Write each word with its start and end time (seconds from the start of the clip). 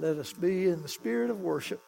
Let 0.00 0.16
us 0.18 0.32
be 0.32 0.68
in 0.68 0.80
the 0.80 0.88
spirit 0.88 1.28
of 1.28 1.40
worship. 1.40 1.82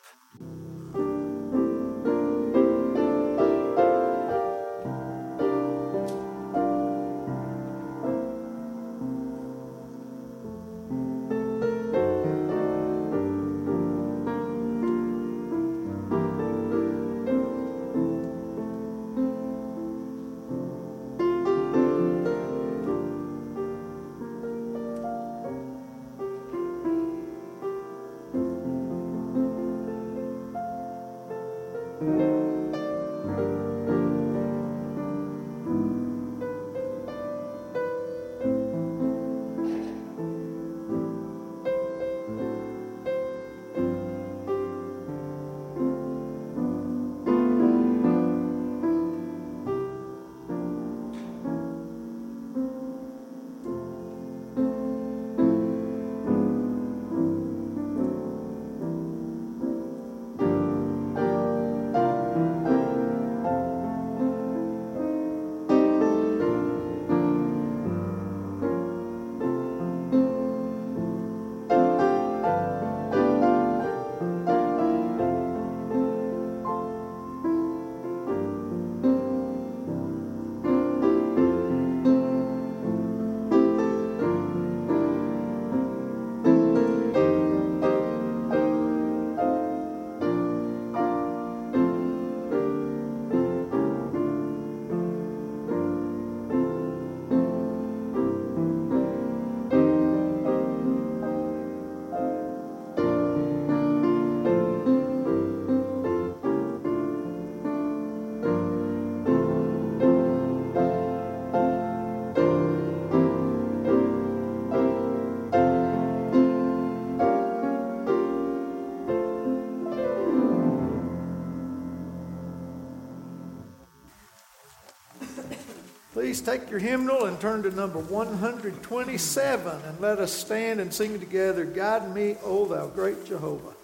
Please 126.30 126.42
take 126.42 126.70
your 126.70 126.79
hymnal 126.79 127.24
and 127.24 127.41
turn 127.41 127.64
to 127.64 127.73
number 127.73 127.98
127 127.98 129.81
and 129.85 130.01
let 130.01 130.21
us 130.21 130.33
stand 130.33 130.79
and 130.79 130.95
sing 130.95 131.19
together, 131.19 131.65
Guide 131.65 132.15
me, 132.15 132.37
O 132.45 132.67
thou 132.67 132.87
great 132.87 133.27
Jehovah. 133.27 133.75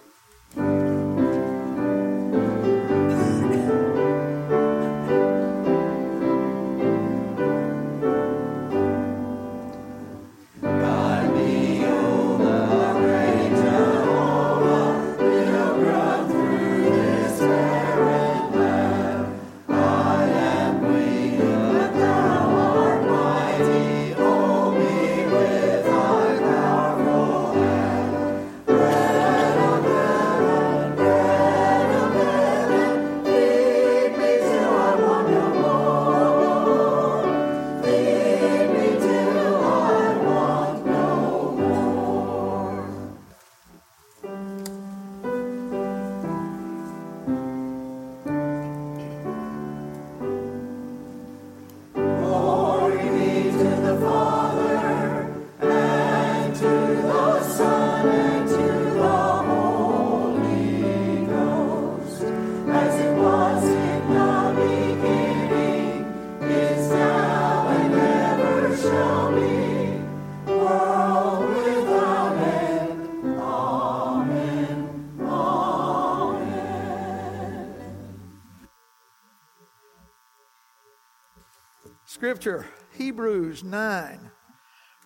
Scripture, 82.37 82.67
Hebrews 82.95 83.63
9, 83.63 84.31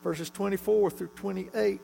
verses 0.03 0.29
24 0.29 0.89
through 0.91 1.07
28. 1.15 1.79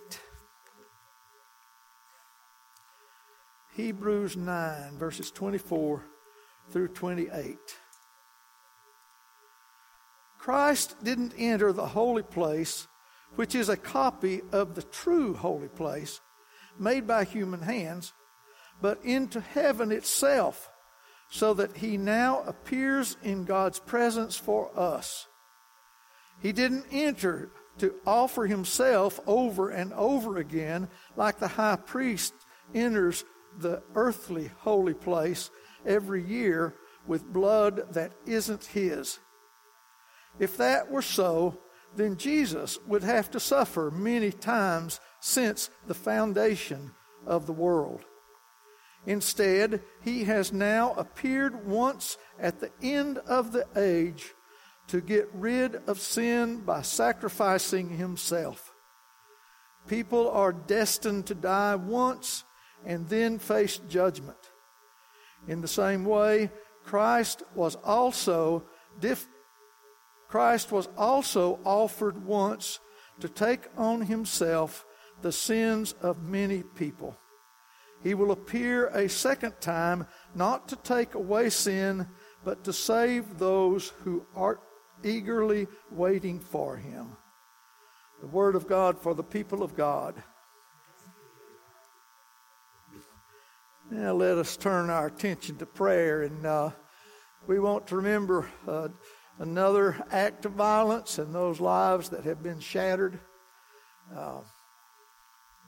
Hebrews 3.73 4.35
9, 4.35 4.97
verses 4.97 5.31
24 5.31 6.03
through 6.69 6.89
28. 6.89 7.57
Christ 10.37 11.01
didn't 11.01 11.33
enter 11.37 11.71
the 11.71 11.87
holy 11.87 12.23
place, 12.23 12.89
which 13.35 13.55
is 13.55 13.69
a 13.69 13.77
copy 13.77 14.41
of 14.51 14.75
the 14.75 14.83
true 14.83 15.33
holy 15.33 15.69
place 15.69 16.19
made 16.77 17.07
by 17.07 17.23
human 17.23 17.61
hands, 17.61 18.11
but 18.81 18.99
into 19.05 19.39
heaven 19.39 19.93
itself 19.93 20.69
so 21.29 21.53
that 21.53 21.77
he 21.77 21.95
now 21.95 22.41
appears 22.41 23.15
in 23.23 23.45
God's 23.45 23.79
presence 23.79 24.35
for 24.35 24.77
us. 24.77 25.25
He 26.39 26.51
didn't 26.51 26.85
enter 26.91 27.49
to 27.79 27.95
offer 28.05 28.47
himself 28.47 29.19
over 29.27 29.69
and 29.69 29.93
over 29.93 30.37
again 30.37 30.89
like 31.15 31.39
the 31.39 31.47
high 31.47 31.75
priest 31.75 32.33
enters 32.73 33.23
the 33.57 33.81
earthly 33.95 34.51
holy 34.59 34.93
place 34.93 35.49
every 35.85 36.23
year 36.23 36.75
with 37.05 37.31
blood 37.31 37.93
that 37.93 38.13
isn't 38.25 38.65
his. 38.65 39.19
If 40.39 40.57
that 40.57 40.91
were 40.91 41.01
so, 41.01 41.59
then 41.95 42.17
Jesus 42.17 42.77
would 42.85 43.03
have 43.03 43.31
to 43.31 43.39
suffer 43.39 43.89
many 43.91 44.31
times 44.31 44.99
since 45.19 45.69
the 45.87 45.93
foundation 45.93 46.91
of 47.25 47.47
the 47.47 47.53
world. 47.53 48.05
Instead, 49.05 49.81
he 50.03 50.25
has 50.25 50.51
now 50.51 50.93
appeared 50.93 51.65
once 51.65 52.17
at 52.39 52.59
the 52.59 52.71
end 52.81 53.17
of 53.19 53.51
the 53.53 53.65
age 53.75 54.33
to 54.87 55.01
get 55.01 55.29
rid 55.33 55.75
of 55.87 55.99
sin 55.99 56.61
by 56.61 56.81
sacrificing 56.81 57.89
himself. 57.89 58.73
People 59.87 60.29
are 60.29 60.51
destined 60.51 61.25
to 61.27 61.35
die 61.35 61.75
once 61.75 62.43
and 62.85 63.07
then 63.09 63.39
face 63.39 63.79
judgment. 63.89 64.37
In 65.47 65.61
the 65.61 65.67
same 65.67 66.05
way, 66.05 66.51
Christ 66.83 67.43
was 67.55 67.75
also 67.83 68.65
dif- 68.99 69.27
Christ 70.29 70.71
was 70.71 70.89
also 70.97 71.59
offered 71.63 72.25
once 72.25 72.79
to 73.19 73.29
take 73.29 73.67
on 73.77 74.01
himself 74.01 74.85
the 75.21 75.31
sins 75.31 75.93
of 76.01 76.21
many 76.21 76.63
people. 76.63 77.17
he 78.03 78.13
will 78.13 78.31
appear 78.31 78.87
a 78.87 79.09
second 79.09 79.59
time, 79.59 80.05
not 80.35 80.67
to 80.69 80.75
take 80.77 81.15
away 81.15 81.49
sin, 81.49 82.07
but 82.43 82.63
to 82.63 82.71
save 82.71 83.39
those 83.39 83.89
who 84.03 84.25
are 84.35 84.59
eagerly 85.03 85.67
waiting 85.91 86.39
for 86.39 86.77
him. 86.77 87.17
The 88.21 88.27
word 88.27 88.55
of 88.55 88.67
God 88.67 88.99
for 88.99 89.13
the 89.13 89.23
people 89.23 89.63
of 89.63 89.75
God. 89.75 90.15
Now 93.89 94.13
let 94.13 94.37
us 94.37 94.57
turn 94.57 94.89
our 94.89 95.07
attention 95.07 95.57
to 95.57 95.65
prayer, 95.65 96.23
and 96.23 96.45
uh, 96.45 96.71
we 97.47 97.59
want 97.59 97.87
to 97.87 97.95
remember 97.95 98.49
uh, 98.67 98.89
another 99.39 100.05
act 100.11 100.45
of 100.45 100.53
violence 100.53 101.19
and 101.19 101.33
those 101.33 101.61
lives 101.61 102.09
that 102.09 102.25
have 102.25 102.43
been 102.43 102.59
shattered. 102.59 103.19
Uh, 104.13 104.41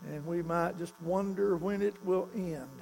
and 0.06 0.26
we 0.26 0.42
might 0.42 0.78
just 0.78 1.00
wonder 1.02 1.56
when 1.56 1.82
it 1.82 2.04
will 2.04 2.30
end. 2.36 2.82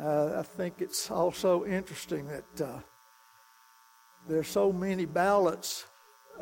I 0.00 0.42
think 0.42 0.76
it's 0.80 1.10
also 1.10 1.64
interesting 1.64 2.26
that 2.28 2.60
uh, 2.60 2.80
there's 4.28 4.48
so 4.48 4.72
many 4.72 5.04
ballots 5.04 5.86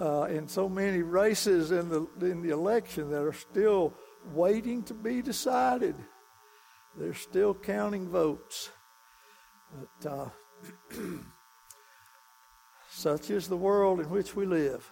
uh, 0.00 0.23
and 0.23 0.49
so 0.50 0.69
many 0.69 1.03
races 1.03 1.71
in 1.71 1.88
the 1.88 2.06
in 2.21 2.43
the 2.43 2.50
election 2.50 3.11
that 3.11 3.23
are 3.23 3.32
still 3.32 3.94
waiting 4.32 4.82
to 4.85 4.94
be 4.94 5.23
decided. 5.23 5.94
They're 6.97 7.15
still 7.15 7.55
counting 7.55 8.09
votes, 8.09 8.71
but 10.00 10.11
uh, 10.11 10.29
such 12.91 13.31
is 13.31 13.49
the 13.49 13.56
world 13.56 14.00
in 14.00 14.11
which 14.11 14.35
we 14.35 14.47
live, 14.47 14.91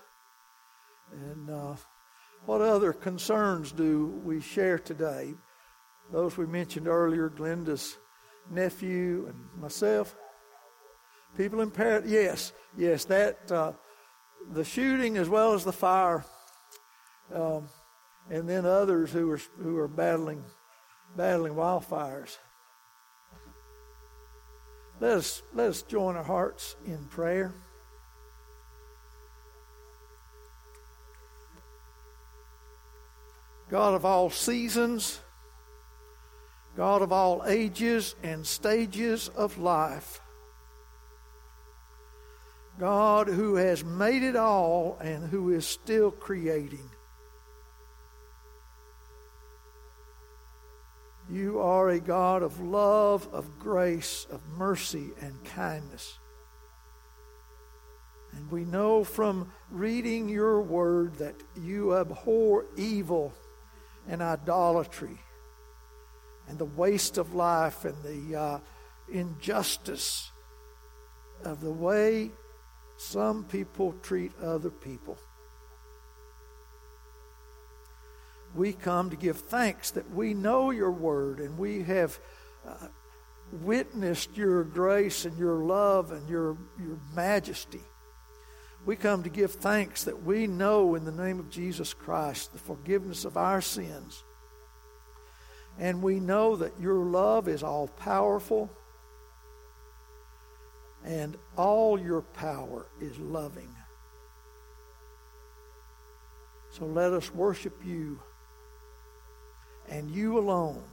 and 1.13 1.51
uh, 1.51 1.77
what 2.47 2.61
other 2.61 2.93
concerns 2.93 3.73
do 3.73 4.21
we 4.25 4.41
share 4.41 4.79
today? 4.79 5.35
Those 6.11 6.37
we 6.37 6.47
mentioned 6.47 6.89
earlier, 6.89 7.29
Glenda's 7.29 7.99
nephew 8.51 9.27
and 9.29 9.61
myself. 9.61 10.17
People 11.37 11.61
in 11.61 11.71
Paris, 11.71 12.05
yes, 12.07 12.53
yes, 12.77 13.05
that, 13.07 13.51
uh, 13.51 13.73
the 14.51 14.65
shooting 14.65 15.17
as 15.17 15.29
well 15.29 15.55
as 15.55 15.65
the 15.65 15.73
fire, 15.73 16.25
um, 17.33 17.69
and 18.31 18.49
then 18.49 18.67
others 18.67 19.13
who 19.13 19.31
are, 19.31 19.41
who 19.63 19.77
are 19.77 19.89
battling, 19.89 20.45
battling 21.17 21.55
wildfires. 21.55 22.37
Let 25.01 25.19
us, 25.19 25.43
let 25.55 25.69
us 25.69 25.83
join 25.83 26.17
our 26.17 26.25
hearts 26.25 26.77
in 26.85 27.05
prayer. 27.05 27.55
God 33.71 33.95
of 33.95 34.05
all 34.05 34.31
seasons, 34.31 35.21
God 36.75 37.03
of 37.03 37.13
all 37.13 37.45
ages 37.47 38.15
and 38.23 38.47
stages 38.47 39.29
of 39.29 39.59
life. 39.59 40.21
God 42.79 43.29
who 43.29 43.57
has 43.57 43.85
made 43.85 44.23
it 44.23 44.37
all 44.37 44.99
and 45.01 45.29
who 45.29 45.51
is 45.53 45.67
still 45.67 46.11
creating. 46.11 46.89
You 51.31 51.61
are 51.61 51.91
a 51.91 52.01
God 52.01 52.43
of 52.43 52.61
love, 52.61 53.29
of 53.33 53.59
grace, 53.59 54.27
of 54.31 54.41
mercy, 54.57 55.11
and 55.21 55.45
kindness. 55.45 56.19
And 58.33 58.51
we 58.51 58.65
know 58.65 59.05
from 59.05 59.53
reading 59.71 60.29
your 60.29 60.63
word 60.63 61.17
that 61.17 61.35
you 61.61 61.97
abhor 61.97 62.65
evil 62.77 63.35
and 64.09 64.23
idolatry 64.23 65.19
and 66.49 66.59
the 66.59 66.65
waste 66.65 67.19
of 67.19 67.35
life 67.35 67.85
and 67.85 68.03
the 68.03 68.39
uh, 68.39 68.59
injustice 69.11 70.31
of 71.45 71.61
the 71.61 71.71
way 71.71 72.31
some 72.99 73.45
people 73.45 73.95
treat 74.03 74.33
other 74.43 74.71
people. 74.71 75.17
We 78.55 78.73
come 78.73 79.09
to 79.11 79.17
give 79.17 79.39
thanks 79.39 79.93
that 79.93 80.11
we 80.11 80.35
know 80.35 80.71
your 80.71 80.91
word 80.91 81.39
and 81.39 81.57
we 81.57 81.85
have 81.85 82.19
uh, 82.67 82.89
witnessed 83.53 84.37
your 84.37 84.65
grace 84.65 85.25
and 85.25 85.39
your 85.39 85.59
love 85.59 86.11
and 86.11 86.29
your, 86.29 86.59
your 86.77 86.99
majesty. 87.15 87.83
We 88.85 88.97
come 88.97 89.23
to 89.23 89.31
give 89.31 89.53
thanks 89.53 90.03
that 90.03 90.25
we 90.25 90.49
know 90.49 90.97
in 90.97 91.05
the 91.05 91.13
name 91.13 91.39
of 91.39 91.51
Jesus 91.51 91.95
Christ 91.95 92.53
the 92.53 92.59
forgiveness 92.59 93.25
of 93.25 93.37
our 93.37 93.61
sins. 93.61 94.25
And 95.79 96.03
we 96.03 96.19
know 96.19 96.57
that 96.57 96.81
your 96.81 97.05
love 97.05 97.47
is 97.47 97.63
all 97.63 97.87
powerful 97.87 98.73
and 101.05 101.37
all 101.57 101.99
your 101.99 102.23
power 102.23 102.87
is 103.01 103.19
loving. 103.19 103.75
So 106.71 106.85
let 106.85 107.13
us 107.13 107.33
worship 107.33 107.85
you 107.85 108.21
and 109.89 110.11
you 110.11 110.39
alone 110.39 110.85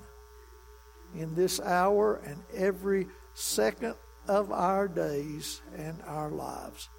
in 1.13 1.35
this 1.35 1.59
hour 1.59 2.21
and 2.25 2.41
every 2.53 3.07
second 3.33 3.95
of 4.27 4.51
our 4.51 4.87
days 4.87 5.61
and 5.75 6.01
our 6.05 6.29
lives. 6.29 6.89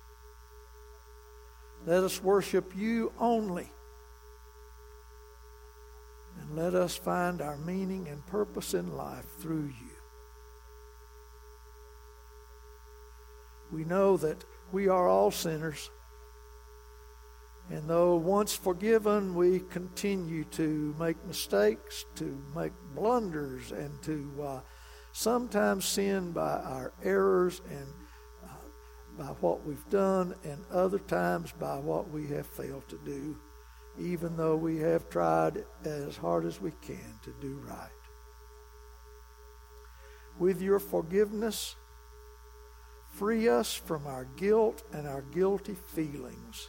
Let 1.85 2.05
us 2.05 2.23
worship 2.23 2.77
you 2.77 3.13
only. 3.19 3.71
And 6.41 6.57
let 6.57 6.75
us 6.75 6.97
find 6.97 7.41
our 7.41 7.57
meaning 7.57 8.09
and 8.09 8.25
purpose 8.27 8.75
in 8.75 8.97
life 8.97 9.27
through 9.39 9.67
you. 9.67 9.86
We 13.73 13.85
know 13.85 14.17
that 14.19 14.45
we 14.73 14.89
are 14.89 15.09
all 15.09 15.31
sinners. 15.31 15.91
And 17.71 17.89
though 17.89 18.15
once 18.15 18.55
forgiven, 18.55 19.35
we 19.35 19.61
continue 19.61 20.45
to 20.45 20.95
make 20.99 21.25
mistakes, 21.27 22.05
to 22.17 22.41
make 22.55 22.73
blunders, 22.95 23.73
and 23.73 24.01
to 24.03 24.43
uh, 24.43 24.61
sometimes 25.13 25.85
sin 25.85 26.33
by 26.33 26.61
our 26.61 26.93
errors 27.03 27.61
and 27.69 27.89
by 29.19 29.29
what 29.41 29.65
we've 29.65 29.89
done, 29.89 30.35
and 30.45 30.65
other 30.71 30.99
times 30.99 31.53
by 31.53 31.79
what 31.79 32.11
we 32.11 32.27
have 32.29 32.47
failed 32.47 32.87
to 32.89 32.99
do, 33.05 33.37
even 33.99 34.37
though 34.37 34.57
we 34.57 34.77
have 34.79 35.09
tried 35.09 35.65
as 35.85 36.17
hard 36.17 36.45
as 36.45 36.61
we 36.61 36.71
can 36.83 37.19
to 37.23 37.33
do 37.41 37.59
right. 37.67 37.89
With 40.39 40.61
your 40.61 40.79
forgiveness, 40.79 41.77
free 43.17 43.49
us 43.49 43.75
from 43.75 44.07
our 44.07 44.27
guilt 44.37 44.83
and 44.93 45.07
our 45.07 45.23
guilty 45.23 45.75
feelings. 45.75 46.69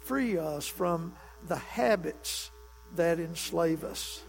Free 0.00 0.38
us 0.38 0.66
from 0.66 1.14
the 1.46 1.56
habits 1.56 2.50
that 2.96 3.20
enslave 3.20 3.84
us 3.84 4.22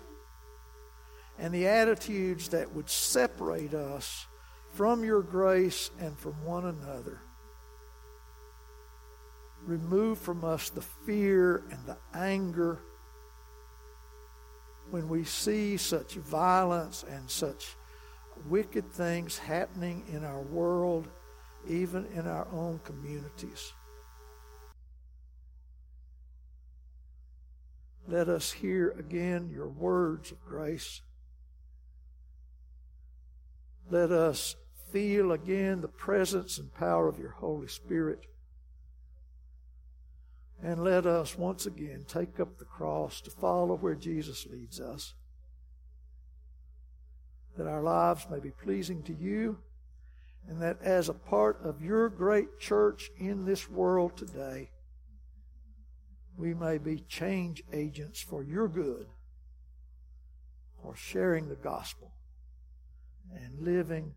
and 1.40 1.54
the 1.54 1.68
attitudes 1.68 2.50
that 2.50 2.72
would 2.74 2.90
separate 2.90 3.74
us 3.74 4.28
from 4.74 5.04
your 5.04 5.22
grace 5.22 5.90
and 6.00 6.18
from 6.18 6.34
one 6.46 6.66
another. 6.66 7.22
Remove 9.66 10.18
from 10.20 10.44
us 10.44 10.70
the 10.70 10.82
fear 10.82 11.64
and 11.72 11.86
the 11.86 11.98
anger 12.14 12.80
when 14.90 15.08
we 15.08 15.24
see 15.24 15.78
such 15.78 16.14
violence 16.16 17.04
and 17.10 17.30
such 17.30 17.76
wicked 18.48 18.92
things 18.92 19.38
happening 19.38 20.04
in 20.12 20.24
our 20.24 20.42
world, 20.42 21.08
even 21.68 22.06
in 22.14 22.28
our 22.28 22.48
own 22.52 22.80
communities. 22.84 23.74
Let 28.08 28.28
us 28.28 28.52
hear 28.52 28.90
again 28.98 29.50
your 29.54 29.70
words 29.70 30.32
of 30.32 30.44
grace. 30.46 31.02
Let 33.90 34.12
us 34.12 34.56
feel 34.92 35.32
again 35.32 35.82
the 35.82 35.88
presence 35.88 36.58
and 36.58 36.74
power 36.74 37.08
of 37.08 37.20
your 37.20 37.32
Holy 37.32 37.68
Spirit. 37.68 38.26
And 40.64 40.84
let 40.84 41.06
us 41.06 41.38
once 41.38 41.66
again 41.66 42.06
take 42.08 42.40
up 42.40 42.58
the 42.58 42.66
cross 42.66 43.22
to 43.22 43.32
follow 43.32 43.76
where 43.76 43.96
Jesus 43.96 44.46
leads 44.46 44.80
us. 44.80 45.14
That 47.58 47.68
our 47.68 47.84
lives 47.84 48.28
may 48.30 48.40
be 48.40 48.52
pleasing 48.52 49.04
to 49.04 49.14
you, 49.14 49.60
and 50.48 50.62
that 50.62 50.82
as 50.82 51.10
a 51.10 51.14
part 51.14 51.60
of 51.64 51.82
your 51.82 52.10
great 52.10 52.60
church 52.60 53.12
in 53.18 53.46
this 53.46 53.70
world 53.70 54.18
today, 54.18 54.72
we 56.38 56.54
may 56.54 56.78
be 56.78 57.00
change 57.08 57.62
agents 57.74 58.22
for 58.22 58.44
your 58.44 58.68
good, 58.68 59.08
for 60.82 60.96
sharing 60.96 61.50
the 61.50 61.56
gospel 61.56 62.14
and 63.34 63.60
living 63.60 64.14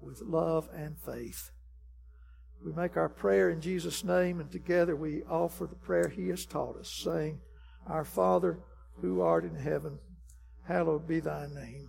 with 0.00 0.20
love 0.20 0.68
and 0.74 0.98
faith. 0.98 1.50
We 2.64 2.72
make 2.72 2.96
our 2.96 3.08
prayer 3.08 3.50
in 3.50 3.60
Jesus' 3.60 4.04
name, 4.04 4.40
and 4.40 4.50
together 4.50 4.96
we 4.96 5.22
offer 5.24 5.66
the 5.66 5.74
prayer 5.74 6.08
He 6.08 6.28
has 6.28 6.46
taught 6.46 6.76
us, 6.76 6.90
saying, 6.90 7.40
Our 7.86 8.04
Father, 8.04 8.58
who 9.00 9.20
art 9.20 9.44
in 9.44 9.56
heaven, 9.56 9.98
hallowed 10.66 11.06
be 11.06 11.20
thy 11.20 11.46
name. 11.46 11.88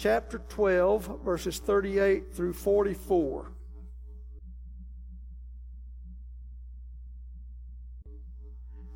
chapter 0.00 0.38
12, 0.48 1.20
verses 1.22 1.58
38 1.58 2.32
through 2.32 2.54
44. 2.54 3.52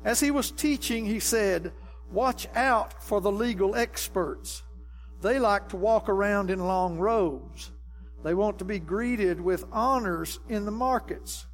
As 0.03 0.19
he 0.19 0.31
was 0.31 0.49
teaching, 0.49 1.05
he 1.05 1.19
said, 1.19 1.71
Watch 2.11 2.47
out 2.55 3.03
for 3.03 3.21
the 3.21 3.31
legal 3.31 3.75
experts. 3.75 4.63
They 5.21 5.37
like 5.37 5.69
to 5.69 5.77
walk 5.77 6.09
around 6.09 6.49
in 6.49 6.59
long 6.59 6.97
robes. 6.97 7.71
They 8.23 8.33
want 8.33 8.57
to 8.59 8.65
be 8.65 8.79
greeted 8.79 9.39
with 9.39 9.65
honors 9.71 10.39
in 10.49 10.65
the 10.65 10.71
markets. 10.71 11.45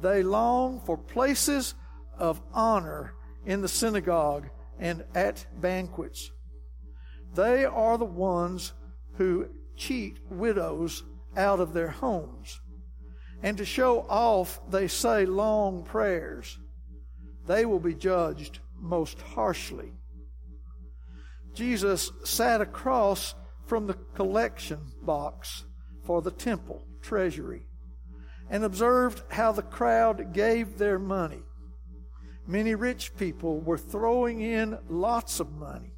They 0.00 0.24
long 0.24 0.80
for 0.80 0.98
places 0.98 1.76
of 2.18 2.42
honor 2.52 3.14
in 3.46 3.60
the 3.60 3.68
synagogue 3.68 4.48
and 4.80 5.04
at 5.14 5.46
banquets. 5.60 6.32
They 7.34 7.64
are 7.64 7.96
the 7.98 8.04
ones 8.04 8.72
who 9.14 9.48
cheat 9.76 10.18
widows 10.30 11.04
out 11.36 11.60
of 11.60 11.72
their 11.72 11.88
homes. 11.88 12.60
And 13.42 13.56
to 13.58 13.64
show 13.64 14.06
off, 14.08 14.60
they 14.70 14.86
say 14.88 15.26
long 15.26 15.82
prayers. 15.82 16.58
They 17.46 17.64
will 17.64 17.80
be 17.80 17.94
judged 17.94 18.60
most 18.78 19.20
harshly. 19.20 19.92
Jesus 21.54 22.10
sat 22.24 22.60
across 22.60 23.34
from 23.66 23.86
the 23.86 23.94
collection 24.14 24.80
box 25.02 25.64
for 26.04 26.22
the 26.22 26.30
temple 26.30 26.84
treasury 27.00 27.66
and 28.50 28.64
observed 28.64 29.22
how 29.30 29.52
the 29.52 29.62
crowd 29.62 30.32
gave 30.32 30.78
their 30.78 30.98
money. 30.98 31.42
Many 32.46 32.74
rich 32.74 33.16
people 33.16 33.60
were 33.60 33.78
throwing 33.78 34.40
in 34.40 34.78
lots 34.88 35.40
of 35.40 35.52
money. 35.52 35.94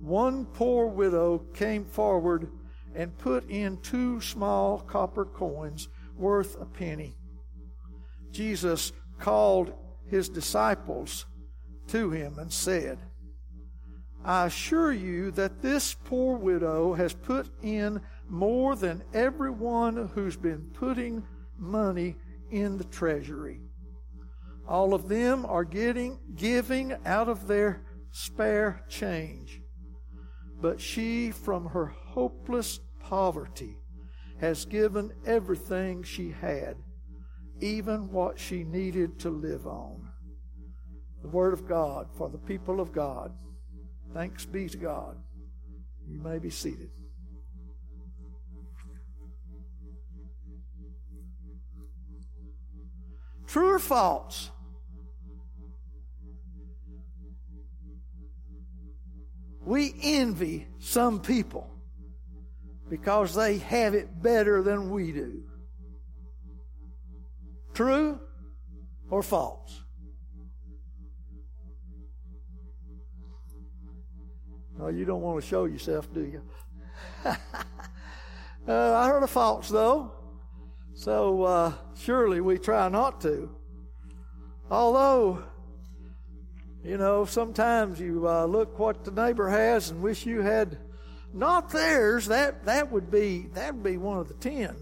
One 0.00 0.46
poor 0.46 0.86
widow 0.86 1.38
came 1.54 1.84
forward 1.84 2.50
and 2.94 3.16
put 3.18 3.48
in 3.50 3.78
two 3.78 4.20
small 4.20 4.78
copper 4.78 5.24
coins 5.24 5.88
worth 6.16 6.60
a 6.60 6.66
penny. 6.66 7.16
Jesus 8.30 8.92
called 9.18 9.72
his 10.08 10.28
disciples 10.28 11.26
to 11.88 12.10
him 12.10 12.38
and 12.38 12.52
said, 12.52 12.98
I 14.24 14.46
assure 14.46 14.92
you 14.92 15.30
that 15.32 15.60
this 15.60 15.94
poor 15.94 16.38
widow 16.38 16.94
has 16.94 17.12
put 17.12 17.50
in 17.62 18.00
more 18.28 18.74
than 18.74 19.02
everyone 19.12 20.10
who's 20.14 20.36
been 20.36 20.70
putting 20.72 21.22
money 21.58 22.16
in 22.50 22.78
the 22.78 22.84
treasury. 22.84 23.60
All 24.66 24.94
of 24.94 25.08
them 25.08 25.44
are 25.44 25.64
getting 25.64 26.18
giving 26.34 26.94
out 27.04 27.28
of 27.28 27.46
their 27.46 27.84
spare 28.12 28.82
change. 28.88 29.60
But 30.60 30.80
she, 30.80 31.30
from 31.30 31.66
her 31.66 31.86
hopeless 31.86 32.80
poverty, 33.00 33.76
has 34.40 34.64
given 34.64 35.12
everything 35.26 36.02
she 36.02 36.30
had, 36.30 36.76
even 37.60 38.10
what 38.10 38.38
she 38.38 38.64
needed 38.64 39.18
to 39.20 39.30
live 39.30 39.66
on. 39.66 40.08
The 41.22 41.28
Word 41.28 41.52
of 41.52 41.68
God 41.68 42.08
for 42.16 42.28
the 42.28 42.38
people 42.38 42.80
of 42.80 42.92
God. 42.92 43.32
Thanks 44.12 44.44
be 44.44 44.68
to 44.68 44.76
God. 44.76 45.16
You 46.06 46.20
may 46.20 46.38
be 46.38 46.50
seated. 46.50 46.90
True 53.46 53.74
or 53.74 53.78
false? 53.78 54.50
We 59.64 59.94
envy 60.02 60.68
some 60.78 61.20
people 61.20 61.70
because 62.90 63.34
they 63.34 63.58
have 63.58 63.94
it 63.94 64.22
better 64.22 64.62
than 64.62 64.90
we 64.90 65.12
do. 65.12 65.42
True 67.72 68.20
or 69.10 69.22
false? 69.22 69.82
Oh, 74.80 74.88
you 74.88 75.04
don't 75.04 75.22
want 75.22 75.40
to 75.40 75.46
show 75.48 75.64
yourself, 75.64 76.12
do 76.12 76.20
you? 76.20 76.42
uh, 77.24 77.34
I 78.68 79.06
heard 79.06 79.22
a 79.22 79.26
false, 79.26 79.68
though. 79.68 80.12
So 80.94 81.42
uh, 81.42 81.72
surely 81.96 82.40
we 82.40 82.58
try 82.58 82.88
not 82.88 83.20
to. 83.22 83.50
Although 84.70 85.42
you 86.84 86.98
know, 86.98 87.24
sometimes 87.24 87.98
you 87.98 88.28
uh, 88.28 88.44
look 88.44 88.78
what 88.78 89.04
the 89.04 89.10
neighbor 89.10 89.48
has 89.48 89.90
and 89.90 90.02
wish 90.02 90.26
you 90.26 90.42
had 90.42 90.76
not 91.32 91.70
theirs. 91.70 92.26
That 92.26 92.66
that 92.66 92.92
would 92.92 93.10
be 93.10 93.48
that 93.54 93.74
would 93.74 93.82
be 93.82 93.96
one 93.96 94.18
of 94.18 94.28
the 94.28 94.34
ten 94.34 94.76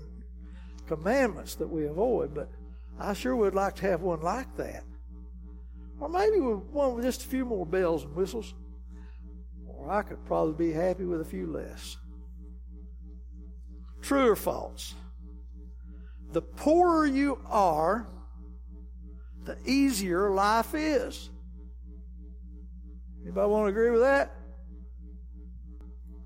commandments 0.88 1.54
that 1.54 1.68
we 1.68 1.86
avoid. 1.86 2.34
But 2.34 2.50
I 2.98 3.12
sure 3.14 3.36
would 3.36 3.54
like 3.54 3.76
to 3.76 3.86
have 3.86 4.02
one 4.02 4.20
like 4.20 4.56
that, 4.56 4.82
or 6.00 6.08
maybe 6.08 6.38
one 6.38 6.96
with 6.96 7.04
just 7.04 7.24
a 7.24 7.28
few 7.28 7.44
more 7.44 7.64
bells 7.64 8.02
and 8.02 8.14
whistles. 8.16 8.52
Or 9.66 9.90
I 9.90 10.02
could 10.02 10.24
probably 10.26 10.70
be 10.70 10.72
happy 10.72 11.04
with 11.04 11.20
a 11.20 11.24
few 11.24 11.46
less. 11.46 11.96
True 14.00 14.30
or 14.30 14.36
false? 14.36 14.94
The 16.32 16.42
poorer 16.42 17.06
you 17.06 17.40
are, 17.46 18.08
the 19.44 19.56
easier 19.64 20.30
life 20.30 20.74
is. 20.74 21.30
Anybody 23.22 23.48
want 23.48 23.64
to 23.66 23.70
agree 23.70 23.90
with 23.90 24.00
that? 24.00 24.32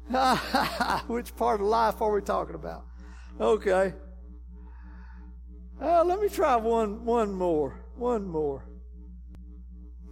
Which 1.09 1.35
part 1.37 1.61
of 1.61 1.67
life 1.67 2.01
are 2.01 2.13
we 2.13 2.21
talking 2.23 2.55
about? 2.55 2.85
Okay. 3.41 3.93
Uh, 5.81 6.05
let 6.05 6.21
me 6.21 6.29
try 6.29 6.57
one, 6.57 7.05
one 7.05 7.33
more. 7.33 7.81
One 7.97 8.27
more. 8.27 8.67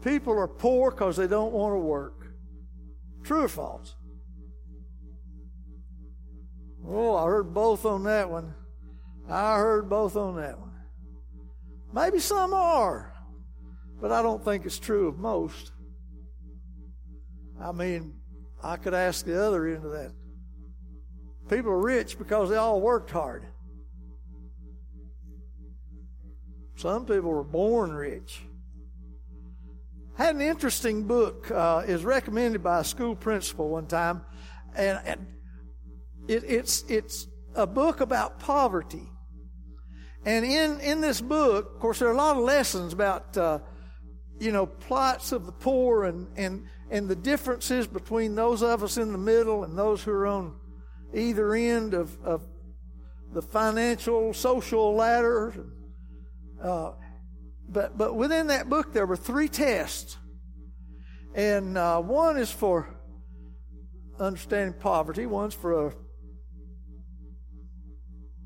People 0.02 0.34
are 0.34 0.48
poor 0.48 0.90
because 0.90 1.16
they 1.16 1.26
don't 1.26 1.52
want 1.52 1.74
to 1.74 1.78
work. 1.78 2.26
True 3.22 3.44
or 3.44 3.48
false? 3.48 3.94
Oh, 6.86 7.16
I 7.16 7.24
heard 7.24 7.54
both 7.54 7.86
on 7.86 8.04
that 8.04 8.28
one. 8.28 8.54
I 9.28 9.56
heard 9.56 9.88
both 9.88 10.16
on 10.16 10.36
that 10.36 10.58
one. 10.58 10.72
Maybe 11.94 12.18
some 12.18 12.52
are, 12.52 13.14
but 14.00 14.12
I 14.12 14.20
don't 14.20 14.44
think 14.44 14.66
it's 14.66 14.78
true 14.78 15.08
of 15.08 15.18
most. 15.18 15.72
I 17.61 17.73
mean, 17.73 18.14
I 18.62 18.76
could 18.76 18.94
ask 18.94 19.25
the 19.25 19.42
other 19.42 19.66
end 19.66 19.84
of 19.84 19.92
that. 19.92 20.12
People 21.49 21.73
are 21.73 21.80
rich 21.80 22.18
because 22.18 22.49
they 22.50 22.56
all 22.56 22.80
worked 22.80 23.11
hard. 23.11 23.46
Some 26.76 27.06
people 27.06 27.30
were 27.30 27.44
born 27.44 27.92
rich. 27.92 28.42
Had 30.16 30.34
an 30.37 30.40
interesting 30.40 31.06
book. 31.06 31.50
Uh, 31.50 31.82
is 31.87 32.04
recommended 32.04 32.62
by 32.62 32.80
a 32.80 32.84
school 32.84 33.14
principal 33.14 33.68
one 33.68 33.87
time, 33.87 34.23
and, 34.75 35.00
and 35.04 35.26
it, 36.28 36.44
it's 36.44 36.84
it's 36.88 37.26
a 37.54 37.66
book 37.66 38.00
about 38.00 38.38
poverty. 38.38 39.08
And 40.25 40.44
in 40.44 40.80
in 40.80 41.00
this 41.00 41.20
book, 41.20 41.75
of 41.75 41.80
course, 41.80 41.99
there 41.99 42.08
are 42.08 42.14
a 42.14 42.16
lot 42.16 42.37
of 42.37 42.42
lessons 42.42 42.92
about 42.92 43.37
uh, 43.37 43.58
you 44.38 44.52
know 44.52 44.66
plights 44.66 45.32
of 45.32 45.46
the 45.46 45.52
poor 45.52 46.04
and 46.04 46.28
and 46.37 46.64
and 46.90 47.08
the 47.08 47.16
differences 47.16 47.86
between 47.86 48.34
those 48.34 48.62
of 48.62 48.82
us 48.82 48.98
in 48.98 49.12
the 49.12 49.18
middle 49.18 49.64
and 49.64 49.76
those 49.76 50.02
who 50.02 50.12
are 50.12 50.26
on 50.26 50.54
either 51.14 51.54
end 51.54 51.94
of, 51.94 52.16
of 52.22 52.42
the 53.32 53.42
financial, 53.42 54.32
social 54.34 54.94
ladder. 54.94 55.66
Uh, 56.62 56.92
but, 57.68 57.96
but 57.96 58.14
within 58.14 58.48
that 58.48 58.68
book, 58.68 58.92
there 58.92 59.06
were 59.06 59.16
three 59.16 59.48
tests. 59.48 60.16
And 61.34 61.76
uh, 61.76 62.00
one 62.00 62.36
is 62.36 62.50
for 62.50 62.94
understanding 64.20 64.78
poverty, 64.78 65.26
one's 65.26 65.54
for 65.54 65.88
uh, 65.88 65.90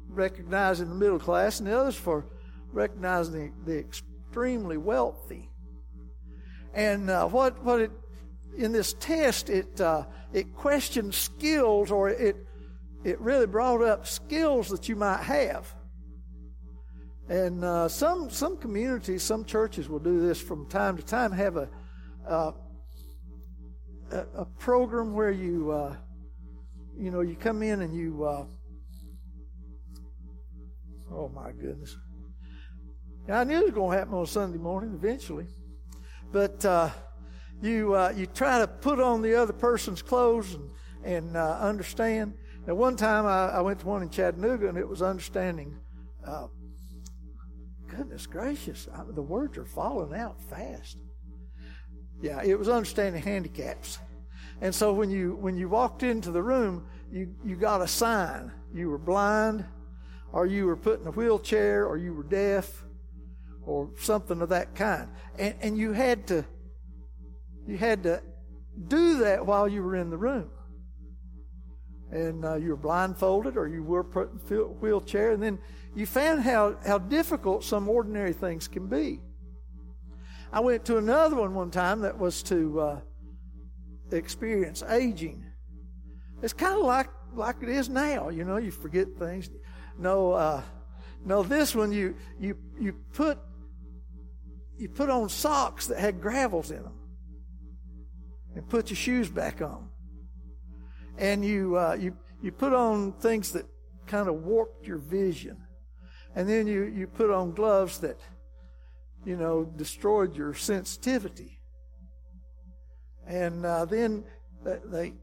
recognizing 0.09 0.89
the 0.89 0.95
middle 0.95 1.19
class, 1.19 1.61
and 1.61 1.69
the 1.69 1.79
other's 1.79 1.97
for 1.97 2.27
recognizing 2.73 3.53
the, 3.65 3.73
the 3.73 3.79
extremely 3.79 4.77
wealthy. 4.77 5.51
And 6.73 7.11
uh, 7.11 7.27
what, 7.27 7.63
what 7.63 7.81
it 7.81 7.91
in 8.59 8.73
this 8.73 8.93
test, 8.95 9.49
it 9.49 9.81
uh, 9.81 10.05
it 10.33 10.55
questioned 10.55 11.15
skills, 11.15 11.91
or 11.91 12.11
it 12.11 12.37
it 13.05 13.21
really 13.21 13.47
brought 13.47 13.83
up 13.83 14.07
skills 14.07 14.69
that 14.69 14.89
you 14.89 14.97
might 14.97 15.23
have. 15.23 15.73
And 17.29 17.65
uh, 17.65 17.89
some 17.89 18.31
some 18.31 18.57
communities, 18.57 19.23
some 19.23 19.45
churches 19.45 19.89
will 19.89 20.01
do 20.01 20.21
this 20.21 20.41
from 20.41 20.69
time 20.69 20.97
to 20.97 21.03
time. 21.03 21.31
Have 21.33 21.57
a 21.57 21.69
uh, 22.27 22.53
a, 24.11 24.45
program 24.59 25.15
where 25.15 25.31
you 25.31 25.71
uh, 25.71 25.97
you 26.97 27.11
know 27.11 27.21
you 27.21 27.37
come 27.37 27.63
in 27.63 27.83
and 27.83 27.95
you 27.95 28.25
uh, 28.25 28.45
oh 31.13 31.29
my 31.29 31.53
goodness. 31.53 31.97
I 33.31 33.45
knew 33.45 33.59
it 33.59 33.65
was 33.65 33.75
going 33.75 33.93
to 33.93 33.99
happen 33.99 34.15
on 34.15 34.27
Sunday 34.27 34.57
morning 34.57 34.95
eventually, 34.95 35.47
but 36.33 36.65
uh, 36.65 36.89
you 37.61 37.95
uh, 37.95 38.13
you 38.17 38.27
try 38.27 38.59
to 38.59 38.67
put 38.67 39.01
on 39.01 39.23
the 39.23 39.35
other 39.35 39.53
person's 39.53 40.03
clothes 40.03 40.55
and 40.55 40.71
and 41.05 41.37
understand. 41.37 42.35
Now, 42.67 42.75
one 42.75 42.97
time 42.97 43.25
I, 43.25 43.57
I, 43.57 43.61
went 43.61 43.81
to 43.81 43.87
one 43.87 44.03
in 44.03 44.11
Chattanooga 44.11 44.69
and 44.69 44.77
it 44.77 44.87
was 44.87 45.01
understanding 45.01 45.79
goodness 47.89 48.27
gracious, 48.27 48.89
I, 48.95 49.03
the 49.13 49.23
words 49.23 49.59
are 49.59 49.65
falling 49.65 50.19
out 50.19 50.41
fast. 50.43 50.99
Yeah, 52.21 52.43
it 52.43 52.59
was 52.59 52.69
understanding 52.69 53.23
handicaps. 53.23 53.99
And 54.61 54.75
so 54.75 54.93
when 54.93 55.11
you 55.11 55.37
when 55.37 55.57
you 55.57 55.69
walked 55.69 56.03
into 56.03 56.31
the 56.31 56.43
room, 56.43 56.87
you, 57.11 57.35
you 57.45 57.57
got 57.57 57.81
a 57.81 57.89
sign. 57.89 58.53
You 58.73 58.91
were 58.91 58.99
blind, 58.99 59.65
or 60.33 60.47
you 60.47 60.67
were 60.67 60.77
put 60.77 61.01
in 61.01 61.07
a 61.07 61.13
wheelchair, 61.13 61.87
or 61.87 61.97
you 61.97 62.13
were 62.13 62.25
deaf, 62.25 62.85
or 63.65 63.91
something 63.99 64.43
of 64.43 64.49
that 64.49 64.75
kind. 64.75 65.09
And 65.39 65.55
and 65.61 65.79
you 65.79 65.93
had 65.93 66.27
to 66.29 66.45
you 67.69 67.77
had 67.77 68.03
to 68.05 68.23
do 68.89 69.19
that 69.19 69.45
while 69.45 69.69
you 69.69 69.83
were 69.83 69.97
in 69.97 70.11
the 70.11 70.17
room. 70.17 70.51
And 72.11 72.45
uh, 72.45 72.57
you 72.57 72.71
were 72.71 72.77
blindfolded, 72.77 73.59
or 73.59 73.69
you 73.69 73.83
were 73.83 74.03
put 74.03 74.31
in 74.51 74.57
a 74.57 74.63
wheelchair, 74.63 75.33
and 75.33 75.43
then 75.43 75.59
you 75.95 76.07
found 76.07 76.43
how, 76.43 76.77
how 76.87 76.97
difficult 76.97 77.63
some 77.63 77.87
ordinary 77.87 78.33
things 78.33 78.67
can 78.67 78.87
be. 78.87 79.21
I 80.51 80.61
went 80.61 80.87
to 80.87 80.97
another 80.97 81.37
one 81.37 81.55
one 81.55 81.71
time 81.71 82.01
that 82.01 82.19
was 82.19 82.43
to 82.45 82.81
uh, 82.81 83.01
experience 84.11 84.83
aging. 84.83 85.45
It's 86.43 86.55
kind 86.55 86.79
of 86.79 86.87
like 86.87 87.09
like 87.35 87.57
it 87.63 87.69
is 87.69 87.91
now. 87.91 88.31
You 88.31 88.45
know, 88.45 88.57
you 88.57 88.71
forget 88.71 89.09
things. 89.19 89.51
No, 89.99 90.33
uh, 90.33 90.63
no. 91.27 91.43
This 91.43 91.75
one 91.75 91.93
you 91.93 92.17
you 92.41 92.57
you 92.81 92.95
put 93.13 93.39
you 94.79 94.89
put 94.89 95.11
on 95.11 95.29
socks 95.29 95.89
that 95.89 95.99
had 95.99 96.23
gravels 96.23 96.71
in 96.71 96.83
them, 96.83 96.98
and 98.59 98.69
put 98.69 98.91
your 98.91 98.97
shoes 98.97 99.31
back 99.31 99.63
on. 99.63 99.89
And 101.17 101.45
you 101.45 101.77
uh, 101.77 101.97
you 101.99 102.17
you 102.43 102.53
put 102.53 102.73
on 102.73 103.13
things 103.13 103.53
that 103.53 103.67
kind 104.07 104.29
of 104.29 104.43
warped 104.43 104.87
your 104.87 104.99
vision. 104.99 105.57
And 106.35 106.49
then 106.49 106.67
you, 106.67 106.85
you 106.85 107.07
put 107.07 107.31
on 107.31 107.53
gloves 107.53 107.99
that, 108.01 108.19
you 109.25 109.37
know, 109.37 109.65
destroyed 109.65 110.37
your 110.37 110.55
sensitivity. 110.55 111.61
And 113.27 113.65
uh, 113.65 113.85
then 113.85 114.25
they, 114.65 115.15